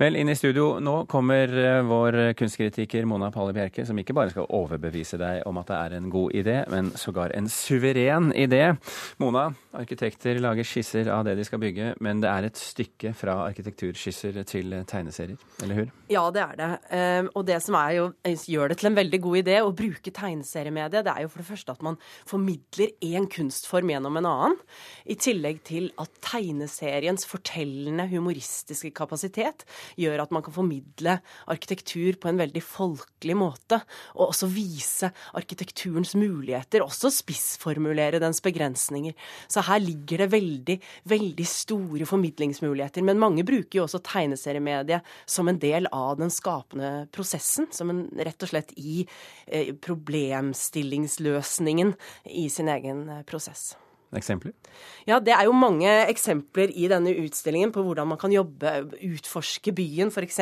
Vel, 0.00 0.16
inn 0.16 0.32
i 0.32 0.34
studio 0.34 0.80
nå 0.82 0.94
kommer 1.12 1.52
eh, 1.60 1.82
vår 1.86 2.18
kunstkritiker 2.40 3.06
Mona 3.06 3.28
Palle 3.30 3.54
Bjerke, 3.54 3.84
som 3.86 4.00
ikke 4.00 4.16
bare 4.16 4.32
skal 4.32 4.48
overbevise 4.48 5.20
deg 5.20 5.44
om 5.46 5.60
at 5.60 5.70
det 5.70 5.78
er 5.78 5.96
en 6.00 6.10
god 6.10 6.34
idé, 6.40 6.56
men 6.72 6.90
sågar 6.98 7.36
en 7.36 7.52
suveren 7.52 8.32
idé. 8.34 8.64
Mona, 9.22 9.50
arkitekter 9.76 10.40
lager 10.42 10.66
skisser 10.66 11.12
av 11.12 11.28
det 11.28 11.36
de 11.38 11.46
skal 11.46 11.62
bygge, 11.62 11.92
men 12.00 12.24
det 12.24 12.32
er 12.32 12.48
et 12.48 12.58
stykke 12.58 13.14
fra 13.14 13.38
arkitekturskisser 13.46 14.42
til 14.48 14.80
tegneserier, 14.88 15.38
eller 15.62 15.82
hur? 15.82 15.94
Ja, 16.10 16.26
det 16.34 16.44
er 16.48 16.60
det. 16.64 16.72
Ehm, 16.96 17.32
og 17.36 17.46
det 17.46 17.62
som 17.62 17.78
er 17.78 17.96
jo 18.00 18.05
gjør 18.24 18.70
det 18.72 18.78
til 18.80 18.90
en 18.90 18.98
veldig 18.98 19.20
god 19.24 19.38
idé 19.40 19.56
å 19.62 19.74
bruke 19.76 20.12
tegneseriemediet, 20.14 21.06
det 21.06 21.12
er 21.12 21.24
jo 21.24 21.30
for 21.32 21.42
det 21.42 21.48
første 21.48 21.74
at 21.76 21.84
man 21.84 21.98
formidler 22.28 22.92
én 23.04 23.28
kunstform 23.30 23.92
gjennom 23.92 24.18
en 24.20 24.28
annen. 24.30 24.56
I 25.06 25.16
tillegg 25.20 25.62
til 25.66 25.88
at 26.02 26.12
tegneseriens 26.24 27.26
fortellende, 27.28 28.08
humoristiske 28.10 28.92
kapasitet 28.96 29.64
gjør 30.00 30.24
at 30.24 30.34
man 30.34 30.44
kan 30.46 30.56
formidle 30.56 31.18
arkitektur 31.50 32.18
på 32.20 32.30
en 32.30 32.40
veldig 32.40 32.62
folkelig 32.64 33.36
måte. 33.38 33.80
Og 34.16 34.30
også 34.30 34.50
vise 34.50 35.10
arkitekturens 35.36 36.14
muligheter, 36.18 36.84
også 36.84 37.12
spissformulere 37.14 38.20
dens 38.22 38.42
begrensninger. 38.44 39.16
Så 39.48 39.64
her 39.66 39.82
ligger 39.82 40.24
det 40.24 40.30
veldig, 40.34 40.78
veldig 41.08 41.48
store 41.50 42.08
formidlingsmuligheter. 42.08 43.04
Men 43.06 43.22
mange 43.22 43.46
bruker 43.46 43.80
jo 43.80 43.86
også 43.86 44.02
tegneseriemediet 44.06 45.06
som 45.28 45.48
en 45.48 45.60
del 45.62 45.88
av 45.94 46.16
den 46.20 46.32
skapende 46.32 47.06
prosessen. 47.14 47.68
som 47.70 47.90
en 47.90 47.95
rett 48.16 48.42
og 48.42 48.48
slett 48.52 48.72
i 48.76 49.08
eh, 49.46 49.74
problemstillingsløsningen 49.74 51.94
i 52.32 52.48
sin 52.52 52.68
egen 52.72 53.08
eh, 53.08 53.22
prosess. 53.28 53.76
Eksempler? 54.14 54.52
Ja, 55.06 55.18
Det 55.18 55.32
er 55.34 55.46
jo 55.48 55.52
mange 55.52 55.88
eksempler 56.06 56.70
i 56.70 56.86
denne 56.86 57.10
utstillingen 57.24 57.72
på 57.74 57.82
hvordan 57.82 58.06
man 58.06 58.18
kan 58.18 58.30
jobbe, 58.30 58.86
utforske 59.02 59.72
byen. 59.74 60.12
F.eks. 60.14 60.38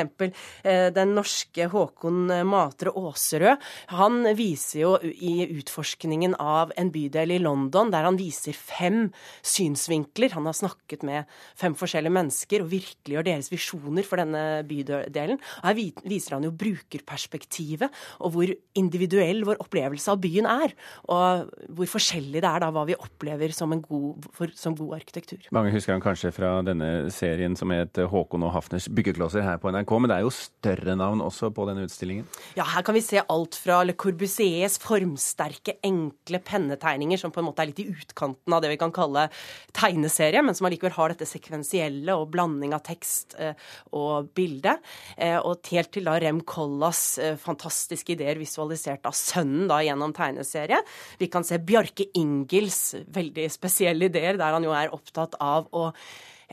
Eh, 0.65 0.91
den 0.93 1.15
norske 1.17 1.69
Håkon 1.73 2.29
Matre 2.45 2.93
Aaserød. 2.93 3.63
Han 3.97 4.29
viser 4.37 4.81
jo 4.83 4.93
i 5.01 5.47
utforskningen 5.57 6.37
av 6.41 6.75
en 6.77 6.91
bydel 6.93 7.37
i 7.37 7.41
London 7.41 7.93
der 7.93 8.05
han 8.05 8.19
viser 8.21 8.53
fem 8.53 9.09
synsvinkler. 9.41 10.35
Han 10.37 10.49
har 10.51 10.57
snakket 10.57 11.05
med 11.07 11.25
fem 11.57 11.77
forskjellige 11.79 12.17
mennesker 12.19 12.65
og 12.65 12.73
virkeliggjør 12.73 13.29
deres 13.31 13.51
visjoner 13.53 14.05
for 14.05 14.21
denne 14.21 14.61
bydelen. 14.69 15.41
Her 15.65 15.79
viser 16.05 16.37
han 16.37 16.45
jo 16.45 16.53
brukerperspektivet 16.53 17.89
og 18.21 18.35
hvor 18.35 18.55
individuell 18.77 19.45
vår 19.49 19.63
opplevelse 19.65 20.13
av 20.13 20.21
byen 20.21 20.49
er. 20.51 20.77
Og 21.09 21.49
hvor 21.77 21.93
forskjellig 21.97 22.43
det 22.45 22.51
er 22.51 22.65
da 22.65 22.73
hva 22.75 22.85
vi 22.89 22.99
opplever 22.99 23.54
som, 23.55 23.75
god, 23.85 24.29
for, 24.35 24.53
som 24.59 24.77
god 24.79 24.97
arkitektur. 24.99 25.49
Mange 25.55 25.73
husker 25.75 25.95
han 25.95 26.05
kanskje 26.05 26.33
fra 26.35 26.57
denne 26.67 27.11
serien 27.15 27.57
som 27.59 27.73
het 27.75 27.99
Håkon 28.11 28.45
og 28.47 28.55
Hafners 28.57 28.89
byggeklosser 28.93 29.45
her 29.47 29.61
på 29.63 29.73
NRK, 29.75 29.95
men 30.01 30.11
det 30.11 30.19
er 30.19 30.27
jo 30.27 30.35
større 30.35 30.97
navn 30.99 31.23
også 31.25 31.51
på 31.55 31.67
denne 31.69 31.87
utstillingen? 31.87 32.27
Ja, 32.59 32.67
her 32.75 32.85
kan 32.87 32.97
vi 32.97 33.05
se 33.05 33.23
alt 33.23 33.59
fra 33.59 33.81
Le 33.87 33.97
Corbusiers 33.99 34.79
formsterke, 34.83 35.79
enkle 35.85 36.41
pennetegninger, 36.45 37.21
som 37.21 37.33
på 37.35 37.43
en 37.43 37.49
måte 37.49 37.65
er 37.65 37.71
litt 37.71 37.83
i 37.85 37.89
utkanten 37.93 38.55
av 38.55 38.63
det 38.65 38.73
vi 38.75 38.81
kan 38.81 38.95
kalle 38.95 39.29
tegneserie, 39.77 40.43
men 40.45 40.57
som 40.57 40.69
allikevel 40.69 40.95
har 40.97 41.15
dette 41.15 41.29
sekvensielle 41.29 42.17
og 42.19 42.31
blanding 42.35 42.75
av 42.77 42.85
tekst 42.87 43.37
eh, 43.41 43.55
og 43.97 44.31
bilde. 44.37 44.77
Eh, 45.17 45.39
og 45.39 45.65
helt 45.73 45.93
til 45.95 46.09
da 46.09 46.17
Rem 46.23 46.43
Kollas 46.49 47.03
eh, 47.23 47.39
fantastiske 47.41 48.15
ideer 48.17 48.41
visualisert 48.41 49.07
av 49.09 49.17
sønnen 49.19 49.69
da 49.71 49.81
gjennom 49.85 50.15
tegneserie. 50.17 50.81
Vi 51.21 51.31
kan 51.33 51.47
se 51.47 51.61
Bjarke 51.63 52.09
Ingels 52.19 52.95
veldig 53.15 53.44
spesielle 53.53 54.11
ideer, 54.11 54.39
der 54.41 54.57
han 54.57 54.65
jo 54.65 54.75
er 54.77 54.93
opptatt 54.95 55.37
av 55.43 55.67
å 55.75 55.89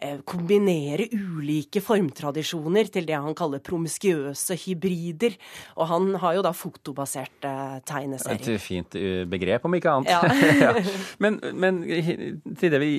eh, 0.01 0.19
kombinere 0.27 1.07
ulike 1.13 1.81
formtradisjoner 1.83 2.89
til 2.93 3.07
det 3.07 3.17
han 3.17 3.35
kaller 3.37 3.61
promiskuøse 3.63 4.57
hybrider. 4.63 5.37
Og 5.77 5.87
han 5.91 6.09
har 6.21 6.37
jo 6.37 6.43
da 6.45 6.53
fotobaserte 6.55 7.53
tegneserier. 7.89 8.57
Et 8.57 8.63
fint 8.63 8.99
eh, 8.99 9.23
begrep, 9.29 9.67
om 9.67 9.77
ikke 9.77 9.95
annet. 9.95 10.11
Ja. 10.11 10.49
ja. 10.65 10.73
Men, 11.23 11.39
men, 11.53 11.81
til 12.59 12.73
det 12.73 12.81
vi 12.83 12.91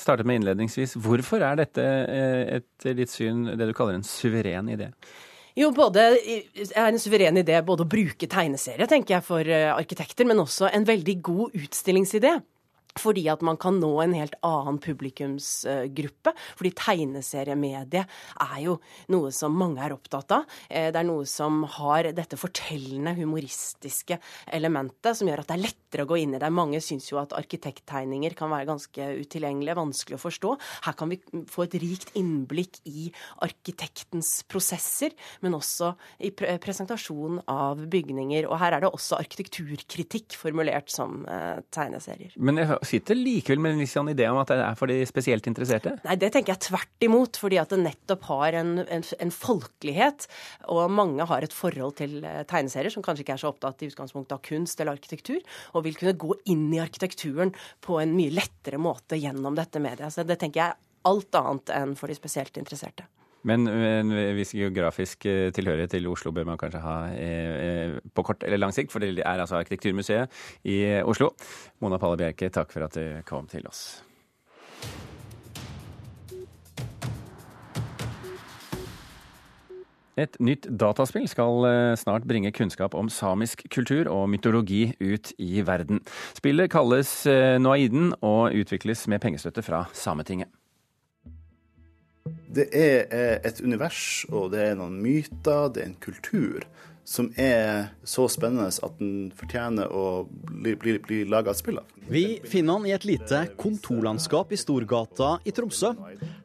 startet 0.00 0.28
med 0.28 0.42
innledningsvis, 0.42 0.96
hvorfor 1.02 1.44
er 1.44 1.62
dette 1.62 1.86
etter 1.86 2.92
et 2.92 3.00
litt 3.04 3.12
syn, 3.12 3.46
det 3.54 3.70
du 3.70 3.76
kaller 3.76 3.98
en 3.98 4.06
suveren 4.06 4.70
idé? 4.72 4.92
Jo, 5.56 5.70
både 5.72 6.02
er 6.12 6.90
en 6.90 6.98
suveren 7.00 7.40
idé 7.40 7.56
både 7.64 7.86
å 7.86 7.88
bruke 7.88 8.28
tegneserie, 8.28 8.84
tenker 8.90 9.16
jeg, 9.16 9.24
for 9.24 9.52
arkitekter, 9.72 10.28
men 10.28 10.42
også 10.42 10.68
en 10.68 10.84
veldig 10.84 11.14
god 11.24 11.56
utstillingsidé. 11.56 12.34
Fordi 13.00 13.26
at 13.32 13.42
man 13.46 13.58
kan 13.60 13.80
nå 13.80 13.90
en 14.02 14.14
helt 14.16 14.36
annen 14.46 14.78
publikumsgruppe. 14.82 16.32
Fordi 16.58 16.72
tegneseriemediet 16.78 18.16
er 18.46 18.58
jo 18.64 18.78
noe 19.12 19.32
som 19.34 19.56
mange 19.56 19.82
er 19.84 19.94
opptatt 19.96 20.34
av. 20.38 20.46
Eh, 20.68 20.88
det 20.92 21.00
er 21.00 21.08
noe 21.08 21.26
som 21.28 21.64
har 21.76 22.10
dette 22.16 22.38
fortellende, 22.40 23.16
humoristiske 23.16 24.18
elementet 24.54 25.18
som 25.18 25.28
gjør 25.28 25.42
at 25.42 25.50
det 25.50 25.56
er 25.56 25.64
lettere 25.66 26.06
å 26.06 26.10
gå 26.10 26.20
inn 26.22 26.36
i 26.36 26.40
det. 26.42 26.52
Mange 26.54 26.80
syns 26.84 27.08
jo 27.10 27.20
at 27.20 27.34
arkitekttegninger 27.36 28.36
kan 28.38 28.52
være 28.52 28.68
ganske 28.70 29.10
utilgjengelige, 29.22 29.78
vanskelig 29.78 30.18
å 30.18 30.22
forstå. 30.22 30.54
Her 30.86 30.96
kan 30.98 31.12
vi 31.12 31.20
få 31.52 31.66
et 31.66 31.78
rikt 31.82 32.12
innblikk 32.18 32.80
i 32.88 33.08
arkitektens 33.44 34.40
prosesser, 34.50 35.14
men 35.44 35.56
også 35.58 35.92
i 36.24 36.32
presentasjon 36.32 37.42
av 37.50 37.84
bygninger. 37.92 38.48
Og 38.48 38.58
her 38.60 38.76
er 38.76 38.84
det 38.84 38.92
også 38.92 39.18
arkitekturkritikk 39.20 40.36
formulert 40.38 40.92
som 40.92 41.24
eh, 41.30 41.62
tegneserier. 41.74 42.34
Men 42.36 42.60
jeg 42.62 42.70
sitter 42.88 43.18
likevel 43.18 43.60
med 43.62 43.74
en 43.74 43.82
viss 43.82 43.94
sånn 43.96 44.10
idé 44.12 44.28
om 44.30 44.40
at 44.40 44.50
det 44.52 44.58
er 44.62 44.78
for 44.78 44.90
de 44.90 45.00
spesielt 45.08 45.46
interesserte? 45.50 45.96
Nei, 46.06 46.16
det 46.20 46.32
tenker 46.34 46.54
jeg 46.54 46.64
tvert 46.68 47.06
imot. 47.06 47.40
Fordi 47.40 47.60
at 47.60 47.74
det 47.74 47.80
nettopp 47.82 48.26
har 48.30 48.58
en, 48.60 48.72
en, 48.82 49.04
en 49.26 49.34
folkelighet. 49.34 50.28
Og 50.72 50.92
mange 50.92 51.26
har 51.28 51.44
et 51.44 51.56
forhold 51.56 51.98
til 52.00 52.18
eh, 52.24 52.42
tegneserier 52.48 52.94
som 52.94 53.04
kanskje 53.06 53.26
ikke 53.26 53.36
er 53.36 53.44
så 53.44 53.52
opptatt 53.52 53.84
i 53.84 53.90
utgangspunktet 53.90 54.36
av 54.38 54.44
kunst 54.46 54.80
eller 54.80 54.96
arkitektur, 54.96 55.42
og 55.74 55.86
vil 55.86 55.98
kunne 55.98 56.16
gå 56.20 56.38
inn 56.52 56.68
i 56.74 56.82
arkitekturen 56.82 57.54
på 57.84 58.00
en 58.02 58.16
mye 58.16 58.34
lettere 58.34 58.80
måte 58.80 59.18
gjennom 59.20 59.58
dette 59.58 59.82
mediet. 59.82 60.12
Så 60.14 60.26
det 60.26 60.38
tenker 60.40 60.62
jeg 60.62 60.74
er 60.74 60.82
alt 61.06 61.38
annet 61.38 61.76
enn 61.76 61.94
for 61.98 62.10
de 62.10 62.18
spesielt 62.18 62.58
interesserte. 62.60 63.06
Men 63.46 63.68
en 63.70 64.10
viss 64.36 64.54
geografisk 64.56 65.26
eh, 65.30 65.52
tilhørighet 65.54 65.94
til 65.94 66.08
Oslo 66.10 66.32
bør 66.34 66.48
man 66.48 66.58
kanskje 66.58 66.82
ha 66.82 66.96
eh, 67.14 67.52
eh, 67.66 67.94
på 68.14 68.26
kort 68.26 68.42
eller 68.46 68.58
lang 68.58 68.74
sikt, 68.74 68.90
for 68.90 69.02
det 69.02 69.14
er 69.22 69.38
altså 69.38 69.60
Arkitekturmuseet 69.60 70.42
i 70.66 70.80
Oslo. 71.06 71.30
Mona 71.80 72.00
Palle 72.02 72.18
Bjerke, 72.24 72.50
takk 72.50 72.74
for 72.74 72.88
at 72.88 72.98
du 72.98 73.22
kom 73.28 73.46
til 73.50 73.66
oss. 73.70 74.02
Et 80.16 80.38
nytt 80.40 80.64
dataspill 80.80 81.26
skal 81.28 81.66
snart 82.00 82.24
bringe 82.24 82.48
kunnskap 82.56 82.94
om 82.96 83.10
samisk 83.12 83.66
kultur 83.68 84.08
og 84.08 84.30
mytologi 84.32 84.86
ut 84.96 85.34
i 85.36 85.60
verden. 85.60 86.00
Spillet 86.38 86.72
kalles 86.72 87.18
Noaiden 87.60 88.14
og 88.24 88.56
utvikles 88.56 89.04
med 89.12 89.20
pengestøtte 89.20 89.60
fra 89.66 89.84
Sametinget. 89.92 90.55
Det 92.46 92.68
er 92.74 93.06
eh, 93.10 93.38
et 93.46 93.60
univers, 93.64 94.24
og 94.30 94.52
det 94.54 94.62
er 94.70 94.76
noen 94.78 95.00
myter, 95.02 95.70
det 95.74 95.82
er 95.82 95.90
en 95.90 96.00
kultur 96.02 96.66
som 97.06 97.28
er 97.38 97.92
så 98.02 98.24
spennende 98.30 98.66
at 98.66 98.98
den 98.98 99.30
fortjener 99.38 99.92
å 99.94 100.26
bli, 100.26 100.74
bli, 100.74 100.96
bli 100.98 101.20
laga 101.30 101.52
et 101.52 101.60
spill 101.60 101.78
av. 101.78 101.92
Vi 102.10 102.40
finner 102.46 102.80
han 102.80 102.88
i 102.88 102.94
et 102.96 103.06
lite 103.06 103.44
kontorlandskap 103.58 104.50
i 104.50 104.58
Storgata 104.58 105.36
i 105.46 105.54
Tromsø. 105.54 105.92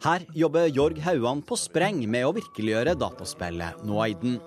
Her 0.06 0.26
jobber 0.38 0.70
Jorg 0.70 1.02
Hauan 1.06 1.42
på 1.46 1.58
spreng 1.58 2.04
med 2.06 2.28
å 2.28 2.36
virkeliggjøre 2.38 2.98
dataspillet 3.02 3.82
Noaiden. 3.90 4.38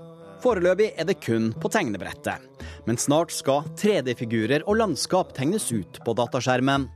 Foreløpig 0.45 0.93
er 1.01 1.09
det 1.09 1.19
kun 1.25 1.51
på 1.59 1.71
tegnebrettet, 1.73 2.43
men 2.87 2.99
snart 3.01 3.33
skal 3.35 3.67
3D-figurer 3.81 4.67
og 4.69 4.79
landskap 4.83 5.33
tegnes 5.35 5.71
ut 5.73 6.03
på 6.05 6.15
dataskjermen. 6.19 6.87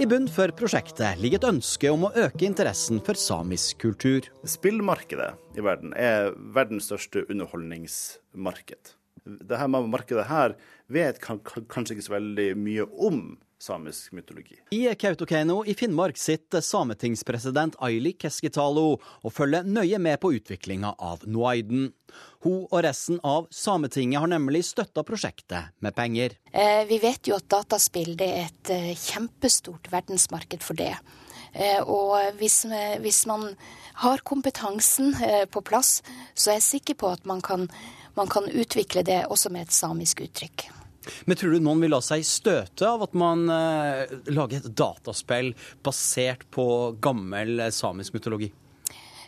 I 0.00 0.06
bunn 0.08 0.30
for 0.32 0.48
prosjektet 0.56 1.18
ligger 1.20 1.42
et 1.42 1.50
ønske 1.50 1.90
om 1.92 2.06
å 2.08 2.12
øke 2.22 2.46
interessen 2.46 3.02
for 3.04 3.18
samisk 3.20 3.82
kultur. 3.82 4.24
Spillmarkedet 4.48 5.34
i 5.60 5.64
verden 5.66 5.92
er 5.92 6.30
verdens 6.56 6.88
største 6.88 7.26
underholdningsmarked. 7.26 8.94
Dette 9.28 9.68
markedet 9.68 10.24
her 10.30 10.56
vet 10.88 11.20
kanskje 11.20 11.98
ikke 11.98 12.06
så 12.06 12.16
veldig 12.16 12.48
mye 12.56 12.86
om 12.96 13.20
samisk 13.62 14.12
mytologi. 14.12 14.58
I 14.70 14.94
Kautokeino 14.94 15.64
i 15.66 15.74
Finnmark 15.74 16.18
sitter 16.18 16.60
sametingspresident 16.64 17.76
Aili 17.78 18.12
Keskitalo 18.18 18.86
og 18.98 19.32
følger 19.34 19.66
nøye 19.68 19.98
med 20.02 20.20
på 20.20 20.32
utviklinga 20.38 20.94
av 20.98 21.26
Noaiden. 21.28 21.90
Hun 22.44 22.64
og 22.64 22.80
resten 22.86 23.20
av 23.26 23.46
Sametinget 23.54 24.22
har 24.22 24.32
nemlig 24.32 24.64
støtta 24.70 25.04
prosjektet 25.06 25.76
med 25.84 25.94
penger. 25.94 26.36
Eh, 26.52 26.82
vi 26.88 26.98
vet 27.02 27.28
jo 27.28 27.36
at 27.36 27.48
dataspill 27.52 28.16
det 28.18 28.30
er 28.30 28.48
et 28.48 28.72
eh, 28.74 28.90
kjempestort 28.96 29.92
verdensmarked 29.92 30.64
for 30.64 30.78
det. 30.80 30.94
Eh, 31.52 31.80
og 31.84 32.16
hvis, 32.40 32.64
hvis 33.04 33.24
man 33.28 33.50
har 34.00 34.24
kompetansen 34.24 35.14
på 35.50 35.62
plass, 35.66 35.98
så 36.34 36.52
er 36.52 36.60
jeg 36.60 36.68
sikker 36.68 37.00
på 37.02 37.12
at 37.12 37.26
man 37.28 37.42
kan, 37.44 37.68
man 38.16 38.30
kan 38.30 38.48
utvikle 38.48 39.04
det 39.06 39.26
også 39.28 39.52
med 39.52 39.68
et 39.68 39.76
samisk 39.76 40.24
uttrykk. 40.24 40.70
Men 41.24 41.36
tror 41.36 41.52
du 41.52 41.60
noen 41.64 41.80
vil 41.80 41.92
la 41.94 42.00
seg 42.04 42.24
støte 42.26 42.88
av 42.88 43.04
at 43.06 43.14
man 43.16 43.46
eh, 43.52 44.10
lager 44.32 44.60
et 44.60 44.72
dataspill 44.76 45.54
basert 45.84 46.44
på 46.52 46.66
gammel 47.00 47.60
eh, 47.60 47.72
samisk 47.74 48.16
mytologi? 48.16 48.50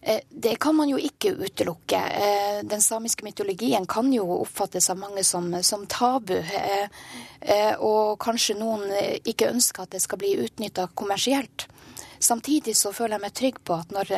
Eh, 0.02 0.20
det 0.28 0.58
kan 0.60 0.76
man 0.76 0.92
jo 0.92 1.00
ikke 1.00 1.32
utelukke. 1.38 2.02
Eh, 2.26 2.60
den 2.68 2.84
samiske 2.84 3.24
mytologien 3.24 3.86
kan 3.88 4.12
jo 4.12 4.26
oppfattes 4.42 4.90
av 4.92 5.00
mange 5.00 5.24
som, 5.24 5.48
som 5.64 5.86
tabu. 5.88 6.36
Og 7.82 8.20
kanskje 8.22 8.58
noen 8.58 8.84
ikke 9.26 9.50
ønsker 9.50 9.86
at 9.86 9.96
det 9.96 10.02
skal 10.04 10.20
bli 10.20 10.36
utnytta 10.44 10.90
kommersielt. 10.94 11.66
Samtidig 12.22 12.76
så 12.78 12.92
føler 12.94 13.16
jeg 13.16 13.24
meg 13.24 13.34
trygg 13.34 13.58
på 13.66 13.80
at 13.80 13.90
når 13.94 14.12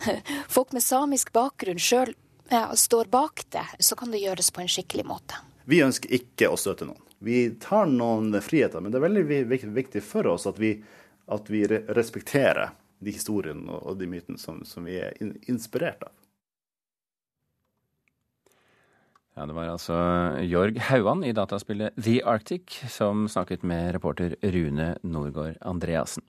folk 0.54 0.72
med 0.72 0.86
samisk 0.86 1.34
bakgrunn 1.36 1.82
sjøl 1.82 2.14
står 2.50 3.12
bak 3.12 3.44
det, 3.52 3.66
så 3.78 3.98
kan 3.98 4.10
det 4.10 4.24
gjøres 4.24 4.48
på 4.54 4.64
en 4.64 4.72
skikkelig 4.72 5.04
måte. 5.06 5.49
Vi 5.70 5.82
ønsker 5.84 6.12
ikke 6.16 6.50
å 6.50 6.58
støte 6.58 6.88
noen. 6.88 7.02
Vi 7.22 7.50
tar 7.62 7.86
noen 7.86 8.32
friheter, 8.42 8.80
men 8.80 8.92
det 8.92 8.98
er 8.98 9.06
veldig 9.06 9.74
viktig 9.76 10.02
for 10.02 10.26
oss 10.32 10.48
at 10.48 10.58
vi, 10.58 10.72
at 11.30 11.50
vi 11.52 11.66
respekterer 11.68 12.72
de 13.00 13.12
historiene 13.14 13.78
og 13.80 13.98
de 14.00 14.08
mytene 14.10 14.40
som, 14.40 14.64
som 14.64 14.88
vi 14.88 14.98
er 15.00 15.14
inspirert 15.48 16.02
av. 16.08 16.14
Ja, 19.36 19.46
Det 19.46 19.54
var 19.56 19.70
altså 19.70 19.96
Jorg 20.44 20.80
Hauan 20.90 21.22
i 21.24 21.32
dataspillet 21.32 21.94
The 21.96 22.18
Arctic 22.28 22.80
som 22.90 23.28
snakket 23.28 23.62
med 23.62 23.94
reporter 23.94 24.34
Rune 24.42 24.94
Norgård 25.02 25.56
Andreassen. 25.60 26.24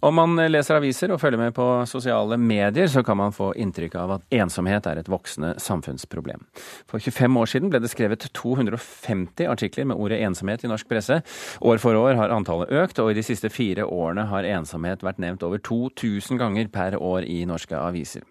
Om 0.00 0.14
man 0.14 0.38
leser 0.46 0.76
aviser 0.78 1.10
og 1.10 1.18
følger 1.18 1.40
med 1.40 1.54
på 1.56 1.64
sosiale 1.90 2.36
medier, 2.38 2.86
så 2.86 3.02
kan 3.02 3.18
man 3.18 3.32
få 3.34 3.48
inntrykk 3.58 3.96
av 3.98 4.12
at 4.14 4.36
ensomhet 4.38 4.86
er 4.86 5.00
et 5.00 5.10
voksende 5.10 5.56
samfunnsproblem. 5.58 6.44
For 6.86 7.02
25 7.02 7.38
år 7.40 7.50
siden 7.50 7.72
ble 7.72 7.80
det 7.82 7.90
skrevet 7.90 8.28
250 8.38 9.50
artikler 9.50 9.90
med 9.90 9.98
ordet 9.98 10.20
ensomhet 10.22 10.62
i 10.62 10.70
norsk 10.70 10.86
presse. 10.86 11.18
År 11.58 11.82
for 11.82 11.98
år 11.98 12.14
har 12.20 12.30
antallet 12.30 12.70
økt, 12.70 13.02
og 13.02 13.10
i 13.10 13.18
de 13.18 13.26
siste 13.26 13.50
fire 13.50 13.88
årene 13.90 14.28
har 14.30 14.46
ensomhet 14.46 15.02
vært 15.02 15.18
nevnt 15.18 15.42
over 15.42 15.58
2000 15.66 16.38
ganger 16.38 16.70
per 16.70 16.94
år 16.94 17.26
i 17.26 17.42
norske 17.50 17.74
aviser. 17.74 18.22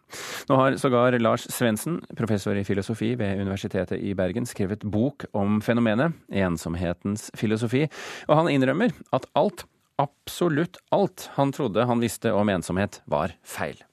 Nå 0.47 0.63
har 0.63 0.79
sågar 0.79 1.19
Lars 1.19 1.49
Svendsen, 1.51 1.99
professor 2.15 2.55
i 2.55 2.63
filosofi 2.63 3.17
ved 3.19 3.43
Universitetet 3.43 3.99
i 3.99 4.15
Bergen, 4.15 4.47
skrevet 4.47 4.87
bok 4.87 5.27
om 5.35 5.59
fenomenet, 5.59 6.15
ensomhetens 6.31 7.27
filosofi, 7.35 7.89
og 8.31 8.39
han 8.39 8.55
innrømmer 8.55 8.95
at 9.11 9.27
alt 9.35 9.67
absolutt 9.97 10.79
alt 10.93 11.29
han 11.35 11.51
trodde 11.55 11.85
han 11.89 12.01
visste 12.01 12.33
om 12.33 12.49
ensomhet, 12.49 13.01
var 13.05 13.35
feil. 13.43 13.83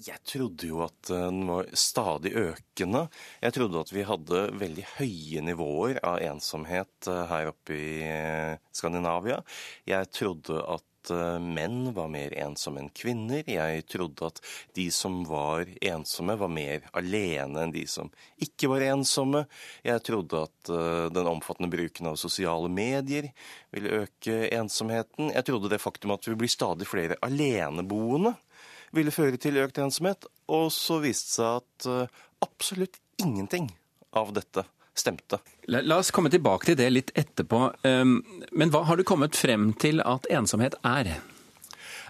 Jeg 0.00 0.16
trodde 0.24 0.68
jo 0.68 0.78
at 0.86 1.10
den 1.10 1.42
var 1.48 1.66
stadig 1.76 2.32
økende. 2.38 3.02
Jeg 3.42 3.52
trodde 3.52 3.82
at 3.82 3.90
vi 3.92 4.04
hadde 4.08 4.44
veldig 4.56 4.84
høye 4.94 5.42
nivåer 5.44 6.00
av 6.06 6.22
ensomhet 6.24 7.08
eh, 7.10 7.24
her 7.28 7.50
oppe 7.50 7.76
i 7.76 7.90
eh, 8.06 8.54
Skandinavia. 8.72 9.42
Jeg 9.88 10.08
trodde 10.16 10.62
at 10.72 10.86
Eh, 11.08 11.38
menn 11.40 11.92
var 11.96 12.10
mer 12.12 12.34
ensomme 12.42 12.82
enn 12.82 12.90
kvinner. 12.92 13.46
Jeg 13.48 13.84
trodde 13.88 14.28
at 14.28 14.40
de 14.76 14.86
som 14.92 15.22
var 15.28 15.68
ensomme, 15.80 16.36
var 16.38 16.52
mer 16.52 16.84
alene 16.98 17.64
enn 17.64 17.74
de 17.74 17.86
som 17.88 18.10
ikke 18.42 18.68
var 18.74 18.84
ensomme. 18.90 19.46
Jeg 19.86 20.04
trodde 20.06 20.42
at 20.44 20.72
eh, 20.74 21.06
den 21.14 21.30
omfattende 21.30 21.70
bruken 21.72 22.10
av 22.12 22.18
sosiale 22.20 22.68
medier 22.68 23.30
ville 23.72 24.02
øke 24.04 24.42
ensomheten. 24.56 25.32
Jeg 25.32 25.46
trodde 25.48 25.72
det 25.72 25.80
faktum 25.82 26.12
at 26.16 26.28
vi 26.28 26.36
blir 26.38 26.52
stadig 26.52 26.88
flere 26.90 27.18
aleneboende, 27.24 28.34
ville 28.92 29.14
føre 29.14 29.40
til 29.40 29.62
økt 29.62 29.80
ensomhet. 29.80 30.28
Og 30.52 30.68
så 30.74 31.00
viste 31.00 31.30
det 31.30 31.38
seg 31.38 31.62
at 31.62 31.88
eh, 31.94 32.20
absolutt 32.44 33.00
ingenting 33.22 33.70
av 34.16 34.34
dette 34.36 34.66
stemte. 35.00 35.40
La, 35.70 35.82
la, 35.82 35.98
oss 36.00 36.12
komme 36.14 36.32
tilbake 36.32 36.70
til 36.70 36.78
det 36.78 36.88
litt 36.92 37.12
etterpå. 37.18 37.66
Um, 37.86 38.20
men 38.52 38.72
hva 38.72 38.84
har 38.88 39.00
du 39.00 39.04
kommet 39.06 39.38
frem 39.38 39.72
til 39.80 40.02
at 40.04 40.28
ensomhet 40.32 40.76
er? 40.86 41.16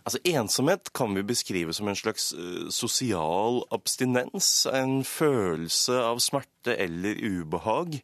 Altså, 0.00 0.20
Ensomhet 0.24 0.92
kan 0.96 1.12
vi 1.16 1.26
beskrive 1.28 1.74
som 1.76 1.90
en 1.90 1.98
slags 1.98 2.30
uh, 2.36 2.68
sosial 2.72 3.62
abstinens. 3.74 4.66
En 4.72 5.00
følelse 5.04 5.98
av 6.02 6.22
smerte 6.24 6.76
eller 6.76 7.20
ubehag 7.20 8.00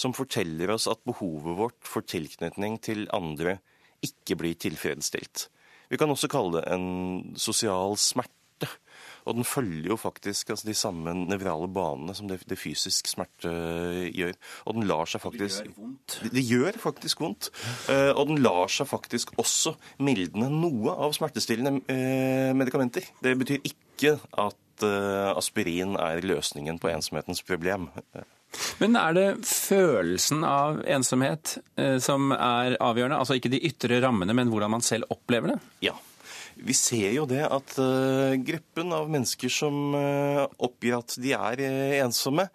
som 0.00 0.14
forteller 0.16 0.72
oss 0.72 0.88
at 0.88 1.02
behovet 1.08 1.58
vårt 1.58 1.80
for 1.84 2.06
tilknytning 2.06 2.78
til 2.84 3.08
andre 3.16 3.58
ikke 4.04 4.38
blir 4.40 4.56
tilfredsstilt. 4.56 5.48
Vi 5.90 5.98
kan 6.00 6.12
også 6.12 6.30
kalle 6.30 6.60
det 6.60 6.68
en 6.72 7.36
sosial 7.40 7.98
smerte 8.00 8.39
og 9.28 9.36
den 9.36 9.46
følger 9.46 9.92
jo 9.92 9.98
faktisk 10.00 10.52
altså, 10.54 10.68
de 10.68 10.76
samme 10.76 11.14
nevrale 11.18 11.68
banene 11.72 12.14
som 12.16 12.28
det, 12.30 12.40
det 12.48 12.58
fysisk 12.58 13.10
smerte 13.10 13.50
eh, 13.50 14.08
gjør. 14.16 14.34
Og 14.66 14.78
den 14.78 14.88
lar 14.88 15.10
seg 15.10 15.22
faktisk 15.24 15.66
Det 15.66 15.68
gjør 15.68 15.76
vondt. 15.84 16.16
Det, 16.22 16.32
det 16.36 16.46
gjør 16.48 16.80
faktisk 16.86 17.22
vondt. 17.24 17.50
Uh, 17.90 18.10
og 18.14 18.24
den 18.32 18.42
lar 18.44 18.72
seg 18.72 18.88
faktisk 18.90 19.34
også 19.40 19.76
mildne 20.04 20.50
noe 20.52 20.96
av 20.96 21.14
smertestillende 21.16 21.84
uh, 21.84 22.50
medikamenter. 22.56 23.06
Det 23.22 23.36
betyr 23.40 23.70
ikke 23.70 24.16
at 24.40 24.84
uh, 24.86 25.30
aspirin 25.36 25.96
er 26.00 26.24
løsningen 26.26 26.80
på 26.80 26.92
ensomhetens 26.92 27.44
problem. 27.46 27.90
Men 28.82 28.96
er 28.98 29.14
det 29.14 29.26
følelsen 29.46 30.42
av 30.42 30.80
ensomhet 30.90 31.52
som 32.02 32.32
er 32.34 32.74
avgjørende? 32.82 33.20
Altså 33.22 33.36
ikke 33.38 33.52
de 33.52 33.60
ytre 33.68 34.00
rammene, 34.02 34.34
men 34.34 34.50
hvordan 34.50 34.72
man 34.74 34.82
selv 34.82 35.06
opplever 35.14 35.52
det? 35.52 35.60
Ja. 35.86 35.94
Vi 36.60 36.74
ser 36.76 37.14
jo 37.14 37.24
det 37.28 37.42
at 37.46 37.72
uh, 37.80 38.36
gruppen 38.44 38.92
av 38.92 39.08
mennesker 39.12 39.52
som 39.52 39.94
uh, 39.96 40.44
oppgir 40.60 40.98
at 40.98 41.16
de 41.20 41.32
er 41.36 41.62
uh, 41.64 41.94
ensomme, 42.04 42.48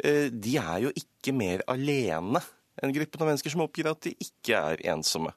de 0.00 0.54
er 0.56 0.78
jo 0.86 0.90
ikke 0.96 1.34
mer 1.36 1.60
alene 1.68 2.40
enn 2.80 2.94
gruppen 2.96 3.20
av 3.20 3.28
mennesker 3.28 3.52
som 3.52 3.66
oppgir 3.66 3.90
at 3.90 4.06
de 4.06 4.14
ikke 4.24 4.56
er 4.56 4.80
ensomme. 4.94 5.34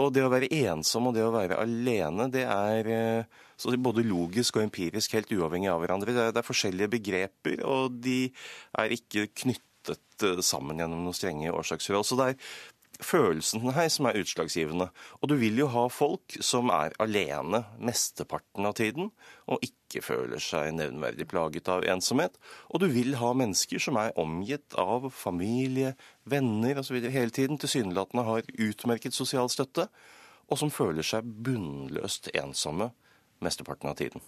Og 0.00 0.08
det 0.16 0.22
å 0.24 0.30
være 0.32 0.48
ensom 0.70 1.10
og 1.10 1.18
det 1.18 1.26
å 1.26 1.34
være 1.34 1.58
alene, 1.60 2.30
det 2.32 2.46
er 2.48 2.88
både 3.84 4.06
logisk 4.08 4.56
og 4.56 4.64
empirisk 4.64 5.18
helt 5.18 5.34
uavhengig 5.36 5.68
av 5.68 5.82
hverandre. 5.82 6.14
Det 6.16 6.22
er, 6.24 6.32
det 6.32 6.40
er 6.40 6.48
forskjellige 6.48 6.94
begreper, 6.94 7.60
og 7.68 8.00
de 8.00 8.30
er 8.80 8.96
ikke 8.96 9.26
knyttet 9.42 10.24
sammen 10.46 10.80
gjennom 10.80 11.04
noen 11.04 11.18
strenge 11.18 11.52
årsaksforhold. 11.52 12.08
Så 12.08 12.16
det 12.16 12.30
er 12.30 12.40
følelsen 13.04 13.64
her 13.74 13.88
som 13.92 14.08
er 14.08 14.18
utslagsgivende. 14.20 14.88
Og 15.20 15.30
du 15.30 15.36
vil 15.40 15.58
jo 15.60 15.68
ha 15.72 15.86
folk 15.92 16.36
som 16.44 16.70
er 16.74 16.94
alene 17.02 17.62
mesteparten 17.78 18.68
av 18.68 18.76
tiden, 18.78 19.10
og 19.50 19.64
ikke 19.66 20.02
føler 20.04 20.42
seg 20.42 20.72
nevnverdig 20.78 21.26
plaget 21.30 21.70
av 21.72 21.86
ensomhet. 21.90 22.38
Og 22.70 22.82
du 22.82 22.88
vil 22.92 23.16
ha 23.20 23.32
mennesker 23.36 23.82
som 23.82 23.98
er 24.00 24.16
omgitt 24.20 24.76
av 24.78 25.10
familie, 25.14 25.94
venner 26.24 26.82
osv. 26.82 27.00
hele 27.10 27.34
tiden, 27.34 27.58
tilsynelatende 27.58 28.26
har 28.28 28.50
utmerket 28.58 29.16
sosial 29.16 29.50
støtte, 29.52 29.88
og 30.50 30.58
som 30.58 30.72
føler 30.74 31.06
seg 31.06 31.26
bunnløst 31.46 32.32
ensomme 32.34 32.90
mesteparten 33.40 33.90
av 33.90 33.98
tiden. 34.00 34.22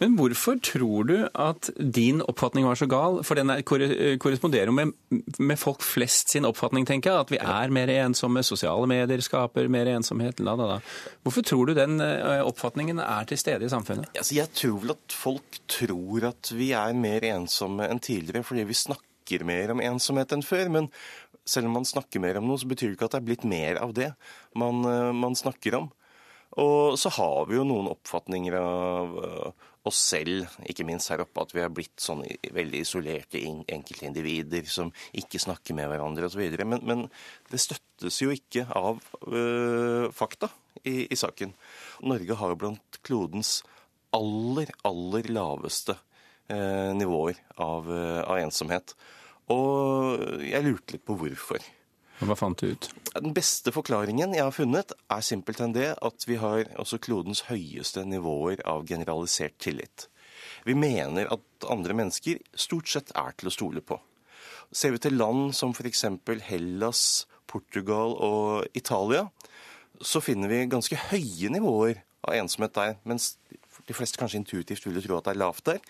Men 0.00 0.16
hvorfor 0.18 0.58
tror 0.64 1.06
du 1.06 1.14
at 1.38 1.68
din 1.78 2.22
oppfatning 2.26 2.66
var 2.66 2.78
så 2.78 2.88
gal? 2.90 3.20
For 3.26 3.38
den 3.38 3.52
korresponderer 3.62 4.70
jo 4.70 4.74
med, 4.74 4.92
med, 5.38 5.58
folk 5.60 5.84
flest 5.86 6.32
sin 6.32 6.46
oppfatning, 6.48 6.86
tenker 6.88 7.12
jeg. 7.12 7.26
At 7.26 7.32
vi 7.32 7.38
er 7.38 7.74
mer 7.74 7.92
ensomme, 7.94 8.42
sosiale 8.46 8.88
medier 8.90 9.22
skaper 9.22 9.70
mer 9.72 9.92
ensomhet. 9.94 10.42
La, 10.42 10.56
la, 10.58 10.74
la. 10.74 10.80
Hvorfor 11.22 11.46
tror 11.46 11.70
du 11.70 11.76
den 11.78 12.02
eh, 12.02 12.42
oppfatningen 12.42 13.02
er 13.04 13.30
til 13.30 13.40
stede 13.40 13.68
i 13.68 13.72
samfunnet? 13.72 14.10
Altså, 14.18 14.36
jeg 14.40 14.50
tror 14.58 14.82
vel 14.82 14.96
at 14.96 15.16
folk 15.22 15.62
tror 15.70 16.28
at 16.32 16.52
vi 16.56 16.72
er 16.76 16.98
mer 16.98 17.28
ensomme 17.32 17.86
enn 17.88 18.02
tidligere 18.02 18.46
fordi 18.46 18.66
vi 18.68 18.78
snakker 18.78 19.46
mer 19.46 19.70
om 19.72 19.80
ensomhet 19.84 20.34
enn 20.34 20.44
før. 20.44 20.68
Men 20.74 20.90
selv 21.46 21.70
om 21.70 21.78
man 21.78 21.88
snakker 21.88 22.22
mer 22.22 22.40
om 22.40 22.50
noe, 22.50 22.60
så 22.60 22.68
betyr 22.70 22.90
det 22.90 22.98
ikke 22.98 23.10
at 23.10 23.16
det 23.16 23.22
er 23.22 23.30
blitt 23.30 23.48
mer 23.48 23.78
av 23.82 23.94
det 23.96 24.12
man, 24.58 24.82
eh, 24.88 25.10
man 25.14 25.38
snakker 25.38 25.78
om. 25.84 25.92
Og 26.60 26.98
så 27.00 27.12
har 27.16 27.46
vi 27.48 27.56
jo 27.56 27.64
noen 27.64 27.88
oppfatninger 27.94 28.56
av 28.58 29.14
eh, 29.24 29.68
oss 29.88 29.98
selv, 30.12 30.50
ikke 30.68 30.86
minst 30.86 31.10
her 31.10 31.22
oppe, 31.24 31.42
at 31.42 31.54
vi 31.54 31.62
har 31.62 31.72
blitt 31.74 32.02
sånn 32.02 32.22
veldig 32.54 32.82
isolerte 32.84 33.40
enkeltindivider 33.42 34.68
som 34.70 34.92
ikke 35.18 35.40
snakker 35.42 35.76
med 35.78 35.88
hverandre 35.90 36.28
osv. 36.28 36.42
Men, 36.62 36.84
men 36.86 37.04
det 37.50 37.62
støttes 37.62 38.20
jo 38.22 38.30
ikke 38.34 38.66
av 38.78 39.02
øh, 39.26 40.06
fakta 40.14 40.52
i, 40.84 41.08
i, 41.08 41.18
saken. 41.18 41.54
Norge 42.06 42.38
har 42.38 42.56
blant 42.60 43.02
klodens 43.06 43.60
aller, 44.14 44.70
aller 44.86 45.30
laveste 45.32 45.96
øh, 46.52 46.92
nivåer 46.98 47.42
av, 47.56 47.90
øh, 47.90 48.20
av 48.22 48.42
ensomhet. 48.44 48.94
Og 49.50 50.44
jeg 50.46 50.68
lurte 50.68 50.94
litt 50.94 51.08
på 51.08 51.18
hvorfor. 51.18 51.64
Hva 52.22 52.36
fant 52.38 52.60
du 52.60 52.70
ut? 52.70 52.88
Den 53.16 53.34
beste 53.34 53.72
forklaringen 53.74 54.36
jeg 54.36 54.44
har 54.46 54.54
funnet, 54.54 54.94
er 55.10 55.24
simpelthen 55.26 55.74
det 55.74 55.88
at 55.98 56.26
vi 56.28 56.38
har 56.38 56.68
også 56.80 57.00
klodens 57.02 57.44
høyeste 57.48 58.04
nivåer 58.06 58.62
av 58.68 58.86
generalisert 58.86 59.58
tillit. 59.62 60.06
Vi 60.66 60.76
mener 60.78 61.26
at 61.34 61.66
andre 61.70 61.96
mennesker 61.98 62.38
stort 62.54 62.90
sett 62.90 63.10
er 63.18 63.34
til 63.34 63.50
å 63.50 63.54
stole 63.54 63.82
på. 63.82 63.98
Ser 64.72 64.94
vi 64.94 65.02
til 65.02 65.18
land 65.18 65.50
som 65.56 65.74
f.eks. 65.74 66.04
Hellas, 66.46 67.02
Portugal 67.50 68.14
og 68.14 68.78
Italia, 68.78 69.26
så 70.00 70.22
finner 70.24 70.50
vi 70.50 70.64
ganske 70.70 70.98
høye 71.10 71.50
nivåer 71.52 72.00
av 72.22 72.38
ensomhet 72.38 72.74
der, 72.78 72.96
mens 73.02 73.34
de 73.88 73.96
fleste 73.96 74.20
kanskje 74.20 74.40
intuitivt 74.40 74.86
ville 74.86 75.02
tro 75.02 75.18
at 75.18 75.26
det 75.26 75.34
er 75.34 75.42
lavt 75.42 75.66
der. 75.66 75.82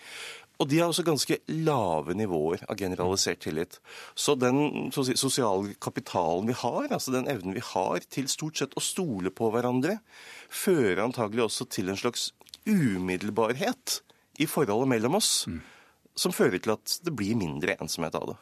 Og 0.63 0.69
de 0.71 0.79
har 0.79 0.87
også 0.87 1.03
ganske 1.03 1.37
lave 1.51 2.13
nivåer 2.15 2.61
av 2.71 2.77
generalisert 2.79 3.41
tillit. 3.43 3.81
Så 4.15 4.37
den 4.39 4.93
sosiale 4.95 5.73
kapitalen 5.83 6.47
vi 6.47 6.55
har, 6.55 6.87
altså 6.87 7.11
den 7.11 7.27
evnen 7.27 7.57
vi 7.57 7.63
har 7.73 8.05
til 8.07 8.29
stort 8.31 8.61
sett 8.61 8.77
å 8.79 8.83
stole 8.83 9.33
på 9.35 9.49
hverandre, 9.51 9.97
fører 10.47 11.03
antagelig 11.03 11.49
også 11.49 11.67
til 11.67 11.91
en 11.91 11.99
slags 11.99 12.29
umiddelbarhet 12.63 13.99
i 14.39 14.47
forholdet 14.47 14.93
mellom 14.93 15.19
oss, 15.19 15.33
mm. 15.51 15.59
som 16.15 16.31
fører 16.31 16.63
til 16.63 16.77
at 16.77 16.95
det 17.03 17.11
blir 17.11 17.35
mindre 17.35 17.75
ensomhet 17.83 18.15
av 18.15 18.31
det. 18.31 18.39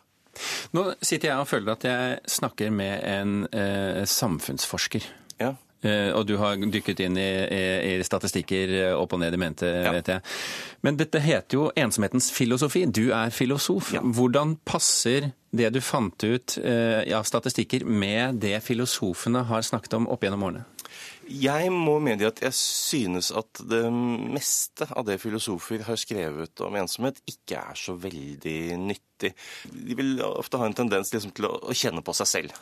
Nå 0.77 0.85
sitter 1.01 1.31
jeg 1.31 1.41
og 1.41 1.49
føler 1.49 1.73
at 1.73 1.89
jeg 1.89 2.21
snakker 2.37 2.69
med 2.71 3.01
en 3.01 3.33
eh, 3.49 4.05
samfunnsforsker. 4.07 5.09
Ja. 5.41 5.55
Eh, 5.81 6.11
og 6.13 6.27
du 6.29 6.35
har 6.37 6.59
dykket 6.61 7.01
inn 7.07 7.17
i, 7.17 7.29
i, 7.49 7.61
i, 7.89 7.93
statistikker 8.05 8.73
eh, 8.77 8.93
opp 8.93 9.15
og 9.15 9.23
ned 9.23 9.33
i 9.33 9.39
mente, 9.41 9.65
ja. 9.65 9.93
vet 9.95 10.11
jeg. 10.13 10.21
Men 10.85 10.99
dette 10.99 11.21
heter 11.23 11.57
jo 11.57 11.69
ensomhetens 11.73 12.29
filosofi. 12.35 12.85
Du 12.85 13.07
er 13.17 13.33
filosof. 13.33 13.95
Ja. 13.97 14.03
Hvordan 14.05 14.59
passer 14.67 15.31
det 15.51 15.71
du 15.73 15.81
fant 15.83 16.21
ut 16.23 16.57
eh, 16.61 17.01
av 17.17 17.25
statistikker 17.27 17.87
med 17.87 18.43
det 18.43 18.59
filosofene 18.65 19.43
har 19.49 19.65
snakket 19.65 19.97
om 19.97 20.07
opp 20.13 20.23
gjennom 20.23 20.45
årene? 20.51 20.67
Jeg 21.31 21.69
må 21.71 21.95
medgi 22.03 22.25
at 22.27 22.41
jeg 22.43 22.55
synes 22.57 23.29
at 23.37 23.61
det 23.69 23.85
meste 23.93 24.87
av 24.89 25.05
det 25.07 25.19
filosofer 25.21 25.85
har 25.87 25.99
skrevet 25.99 26.61
om 26.65 26.75
ensomhet, 26.75 27.21
ikke 27.29 27.61
er 27.61 27.79
så 27.79 27.95
veldig 27.95 28.59
nyttig. 28.81 29.31
De 29.71 29.97
vil 29.97 30.19
ofte 30.25 30.59
ha 30.59 30.67
en 30.67 30.75
tendens 30.75 31.13
liksom, 31.13 31.31
til 31.37 31.47
å 31.47 31.77
kjenne 31.77 32.03
på 32.03 32.15
seg 32.17 32.29
selv. 32.29 32.61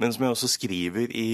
Men 0.00 0.12
som 0.14 0.24
jeg 0.24 0.34
også 0.34 0.50
skriver 0.52 1.10
i 1.16 1.30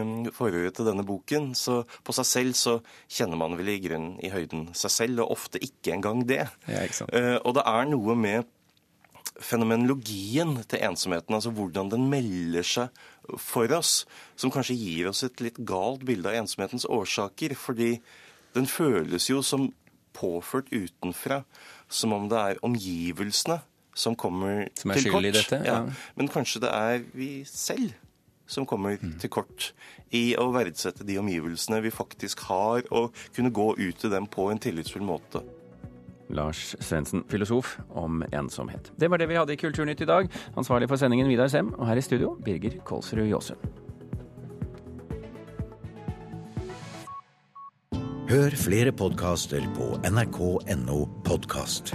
um, 0.00 0.14
forordet 0.34 0.74
til 0.76 0.88
denne 0.88 1.04
boken, 1.06 1.52
så 1.58 1.82
på 2.04 2.14
seg 2.16 2.28
selv 2.28 2.56
så 2.58 2.78
kjenner 3.10 3.40
man 3.40 3.54
vel 3.58 3.74
i 3.74 3.78
grunnen 3.84 4.16
i 4.24 4.32
høyden 4.32 4.70
seg 4.76 4.94
selv, 4.94 5.22
og 5.24 5.36
ofte 5.36 5.62
ikke 5.62 5.94
engang 5.96 6.24
det. 6.28 6.46
Ja, 6.68 6.82
ikke 6.88 7.08
uh, 7.12 7.38
og 7.44 7.56
det 7.58 7.66
er 7.68 7.88
noe 7.92 8.18
med 8.18 8.50
fenomenologien 9.42 10.58
til 10.68 10.82
ensomheten, 10.84 11.34
altså 11.34 11.52
hvordan 11.54 11.90
den 11.92 12.08
melder 12.12 12.66
seg 12.66 13.02
for 13.40 13.70
oss, 13.74 14.02
som 14.36 14.52
kanskje 14.52 14.76
gir 14.78 15.10
oss 15.10 15.22
et 15.26 15.40
litt 15.42 15.60
galt 15.66 16.04
bilde 16.06 16.30
av 16.30 16.42
ensomhetens 16.42 16.86
årsaker. 16.86 17.56
Fordi 17.58 17.96
den 18.56 18.68
føles 18.68 19.30
jo 19.30 19.42
som 19.46 19.70
påført 20.12 20.68
utenfra, 20.72 21.42
som 21.88 22.12
om 22.16 22.28
det 22.30 22.40
er 22.40 22.64
omgivelsene 22.66 23.62
som 23.94 24.16
kommer 24.16 24.68
som 24.78 24.94
til 24.94 25.10
kort. 25.12 25.24
I 25.24 25.34
dette, 25.34 25.60
ja. 25.66 25.82
Ja. 25.84 26.12
Men 26.16 26.30
kanskje 26.32 26.64
det 26.64 26.72
er 26.72 27.02
vi 27.16 27.32
selv 27.48 27.92
som 28.46 28.66
kommer 28.66 28.98
mm. 29.00 29.16
til 29.22 29.30
kort 29.32 29.72
i 30.12 30.34
å 30.36 30.50
verdsette 30.52 31.06
de 31.08 31.16
omgivelsene 31.20 31.80
vi 31.84 31.92
faktisk 31.94 32.44
har, 32.50 32.84
og 32.92 33.16
kunne 33.32 33.52
gå 33.54 33.72
ut 33.78 34.00
til 34.02 34.12
dem 34.12 34.28
på 34.28 34.50
en 34.52 34.60
tillitsfull 34.60 35.04
måte. 35.06 35.40
Lars 36.32 36.72
Svendsen, 36.80 37.24
filosof, 37.28 37.78
om 37.88 38.22
ensomhet. 38.32 38.92
Det 38.96 39.10
var 39.10 39.20
det 39.20 39.28
vi 39.28 39.36
hadde 39.36 39.52
i 39.52 39.60
Kulturnytt 39.60 40.00
i 40.00 40.08
dag. 40.08 40.28
Ansvarlig 40.56 40.88
for 40.88 41.00
sendingen 41.00 41.28
Vidar 41.28 41.52
Sem, 41.52 41.72
og 41.76 41.86
her 41.88 42.00
i 42.00 42.04
studio 42.04 42.36
Birger 42.44 42.80
Kolsrud 42.88 43.28
Jåsund. 43.28 43.70
Hør 48.32 48.54
flere 48.56 48.92
podkaster 48.96 49.60
på 49.76 49.92
nrk.no 50.08 51.04
podkast. 51.26 51.92